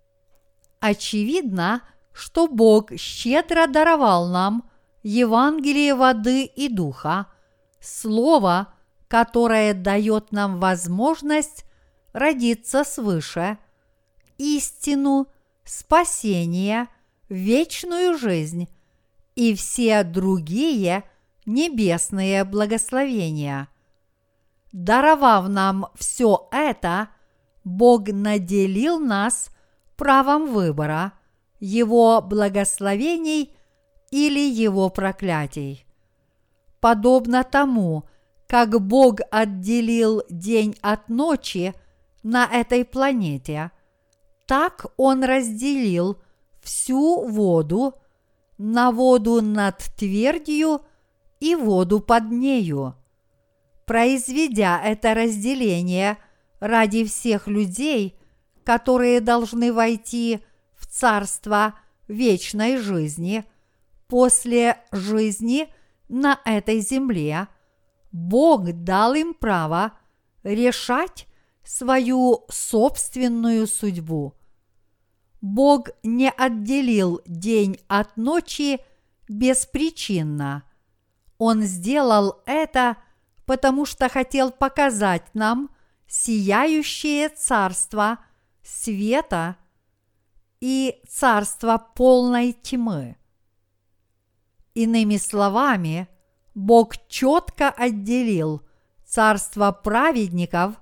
[0.79, 1.81] Очевидно,
[2.13, 4.69] что Бог щедро даровал нам
[5.03, 7.27] Евангелие воды и духа,
[7.81, 8.73] слово,
[9.07, 11.65] которое дает нам возможность
[12.13, 13.57] родиться свыше,
[14.37, 15.27] истину,
[15.65, 16.87] спасение,
[17.29, 18.69] вечную жизнь
[19.35, 21.03] и все другие–
[21.45, 23.67] небесные благословения.
[24.71, 27.09] Даровав нам все это,
[27.63, 29.49] Бог наделил нас
[29.97, 31.13] правом выбора,
[31.59, 33.53] Его благословений
[34.09, 35.85] или Его проклятий.
[36.81, 38.05] Подобно тому,
[38.47, 41.73] как Бог отделил день от ночи
[42.23, 43.71] на этой планете,
[44.47, 46.17] так Он разделил
[46.61, 47.93] всю воду
[48.57, 50.81] на воду над твердью
[51.39, 52.95] и воду под нею.
[53.85, 56.17] Произведя это разделение
[56.59, 58.15] ради всех людей,
[58.63, 60.39] которые должны войти
[60.75, 61.75] в царство
[62.07, 63.45] вечной жизни
[64.07, 65.67] после жизни
[66.11, 67.47] на этой земле,
[68.11, 69.93] Бог дал им право
[70.43, 71.27] решать
[71.63, 74.35] свою собственную судьбу.
[75.41, 78.79] Бог не отделил день от ночи
[79.27, 80.63] беспричинно–
[81.43, 82.97] он сделал это,
[83.47, 85.71] потому что хотел показать нам
[86.07, 88.19] сияющее царство
[88.61, 89.55] света
[90.59, 93.17] и царство полной тьмы.
[94.73, 96.07] Иными словами,
[96.55, 98.61] Бог четко отделил
[99.05, 100.75] царство праведников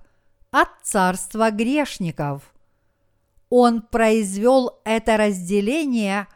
[0.51, 2.53] от царства грешников.
[3.49, 6.27] Он произвел это разделение,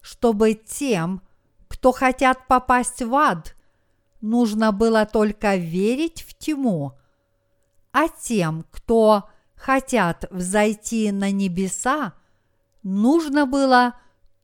[0.00, 1.22] чтобы тем,
[1.66, 3.56] кто хотят попасть в ад,
[4.20, 6.92] нужно было только верить в тьму,
[7.92, 12.14] а тем, кто хотят взойти на небеса,
[12.84, 13.96] нужно было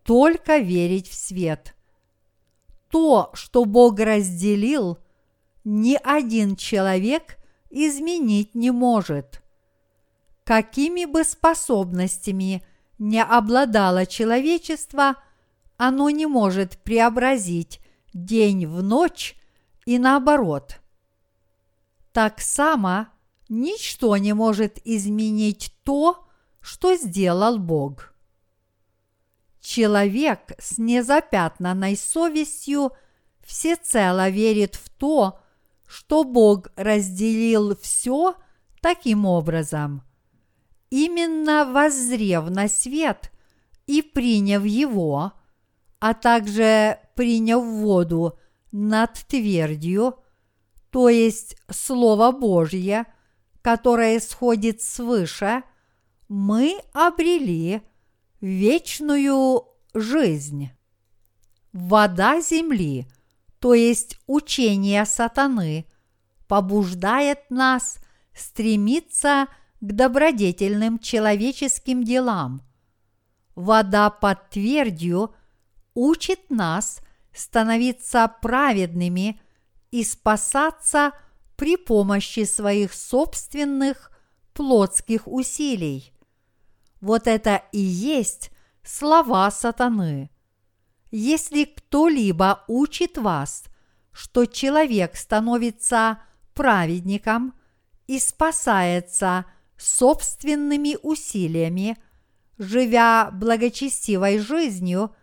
[0.02, 1.75] только верить в свет.
[2.90, 4.98] То, что Бог разделил,
[5.64, 7.38] ни один человек
[7.70, 9.42] изменить не может.
[10.44, 12.64] Какими бы способностями
[12.98, 15.16] не обладало человечество,
[15.76, 17.80] оно не может преобразить
[18.14, 19.36] день в ночь
[19.84, 20.80] и наоборот.
[22.12, 23.08] Так само
[23.48, 26.26] ничто не может изменить то,
[26.60, 28.14] что сделал Бог.
[29.68, 32.92] Человек с незапятнанной совестью
[33.44, 35.40] всецело верит в то,
[35.88, 38.36] что Бог разделил все
[38.80, 40.04] таким образом.
[40.90, 43.32] Именно воззрев на свет
[43.88, 45.32] и приняв его,
[45.98, 48.38] а также приняв воду
[48.70, 50.14] над твердью,
[50.90, 53.04] то есть Слово Божье,
[53.62, 55.64] которое сходит свыше,
[56.28, 57.82] мы обрели
[58.46, 60.70] вечную жизнь.
[61.72, 63.06] Вода земли,
[63.58, 65.86] то есть учение сатаны,
[66.46, 67.98] побуждает нас
[68.32, 69.48] стремиться
[69.80, 72.62] к добродетельным человеческим делам.
[73.56, 75.34] Вода под твердью
[75.94, 77.00] учит нас
[77.34, 79.40] становиться праведными
[79.90, 81.10] и спасаться
[81.56, 84.12] при помощи своих собственных
[84.52, 86.15] плотских усилий.
[87.00, 88.50] Вот это и есть
[88.82, 90.30] слова сатаны.
[91.10, 93.64] Если кто-либо учит вас,
[94.12, 96.20] что человек становится
[96.54, 97.54] праведником
[98.06, 99.44] и спасается
[99.76, 101.96] собственными усилиями,
[102.58, 105.14] живя благочестивой жизнью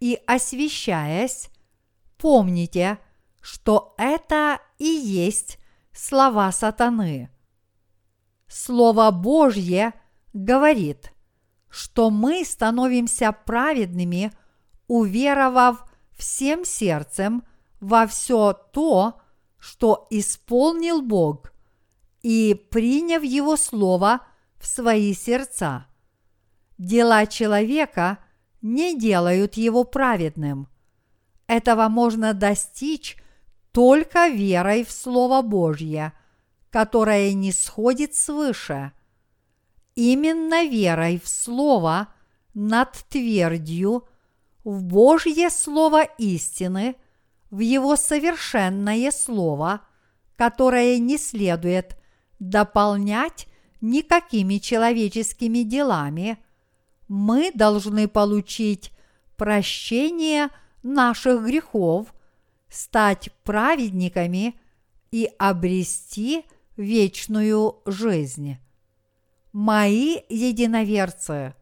[0.00, 1.48] и освящаясь,
[2.18, 2.98] помните,
[3.40, 5.58] что это и есть
[5.92, 7.30] слова сатаны.
[8.46, 9.94] Слово Божье
[10.44, 11.12] говорит,
[11.68, 14.32] что мы становимся праведными,
[14.86, 15.84] уверовав
[16.16, 17.44] всем сердцем
[17.80, 19.20] во все то,
[19.58, 21.52] что исполнил Бог,
[22.22, 24.20] и приняв Его Слово
[24.58, 25.86] в свои сердца.
[26.78, 28.18] Дела человека
[28.62, 30.68] не делают его праведным.
[31.46, 33.16] Этого можно достичь
[33.72, 36.12] только верой в Слово Божье,
[36.70, 38.92] которое не сходит свыше.
[40.00, 42.06] Именно верой в Слово
[42.54, 44.06] над твердью,
[44.62, 46.94] в Божье Слово истины,
[47.50, 49.80] в Его совершенное Слово,
[50.36, 51.96] которое не следует
[52.38, 53.48] дополнять
[53.80, 56.38] никакими человеческими делами,
[57.08, 58.92] мы должны получить
[59.36, 60.50] прощение
[60.84, 62.14] наших грехов,
[62.68, 64.60] стать праведниками
[65.10, 66.44] и обрести
[66.76, 68.58] вечную жизнь.
[69.60, 71.52] Мои единоверцы,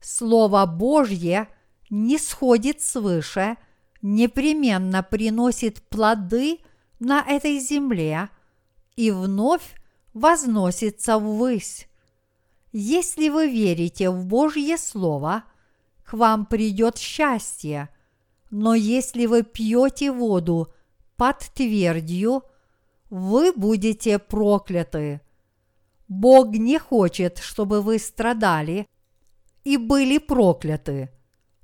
[0.00, 1.48] Слово Божье
[1.90, 3.56] не сходит свыше,
[4.00, 6.60] непременно приносит плоды
[7.00, 8.28] на этой земле
[8.94, 9.74] и вновь
[10.14, 11.88] возносится ввысь.
[12.70, 15.42] Если вы верите в Божье Слово,
[16.04, 17.88] к вам придет счастье,
[18.50, 20.72] но если вы пьете воду
[21.16, 22.44] под твердью,
[23.10, 25.22] вы будете прокляты.
[26.08, 28.86] Бог не хочет, чтобы вы страдали
[29.64, 31.10] и были прокляты.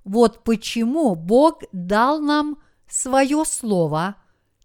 [0.05, 2.59] Вот почему Бог дал нам
[2.89, 4.17] свое Слово,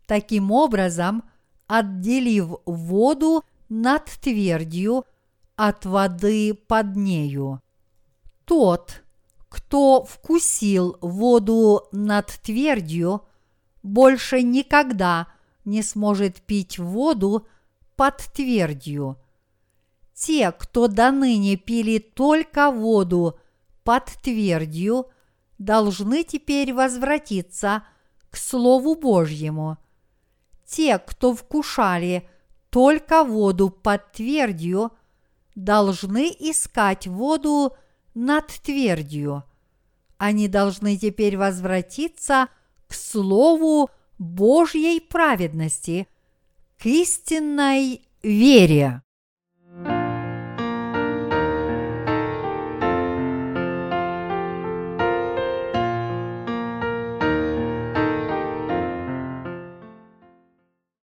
[0.07, 1.23] таким образом
[1.67, 5.05] отделив воду над твердью
[5.55, 7.61] от воды под нею.
[8.45, 9.03] Тот,
[9.49, 13.23] кто вкусил воду над твердью,
[13.83, 15.27] больше никогда
[15.65, 17.47] не сможет пить воду
[17.95, 19.17] под твердью.
[20.17, 23.37] Те, кто до ныне пили только воду
[23.83, 25.11] под твердью,
[25.59, 27.83] должны теперь возвратиться
[28.31, 29.77] к Слову Божьему.
[30.65, 32.27] Те, кто вкушали
[32.71, 34.91] только воду под твердью,
[35.53, 37.77] должны искать воду
[38.15, 39.43] над твердью.
[40.17, 42.47] Они должны теперь возвратиться
[42.87, 46.07] к Слову Божьей праведности,
[46.79, 49.03] к истинной вере.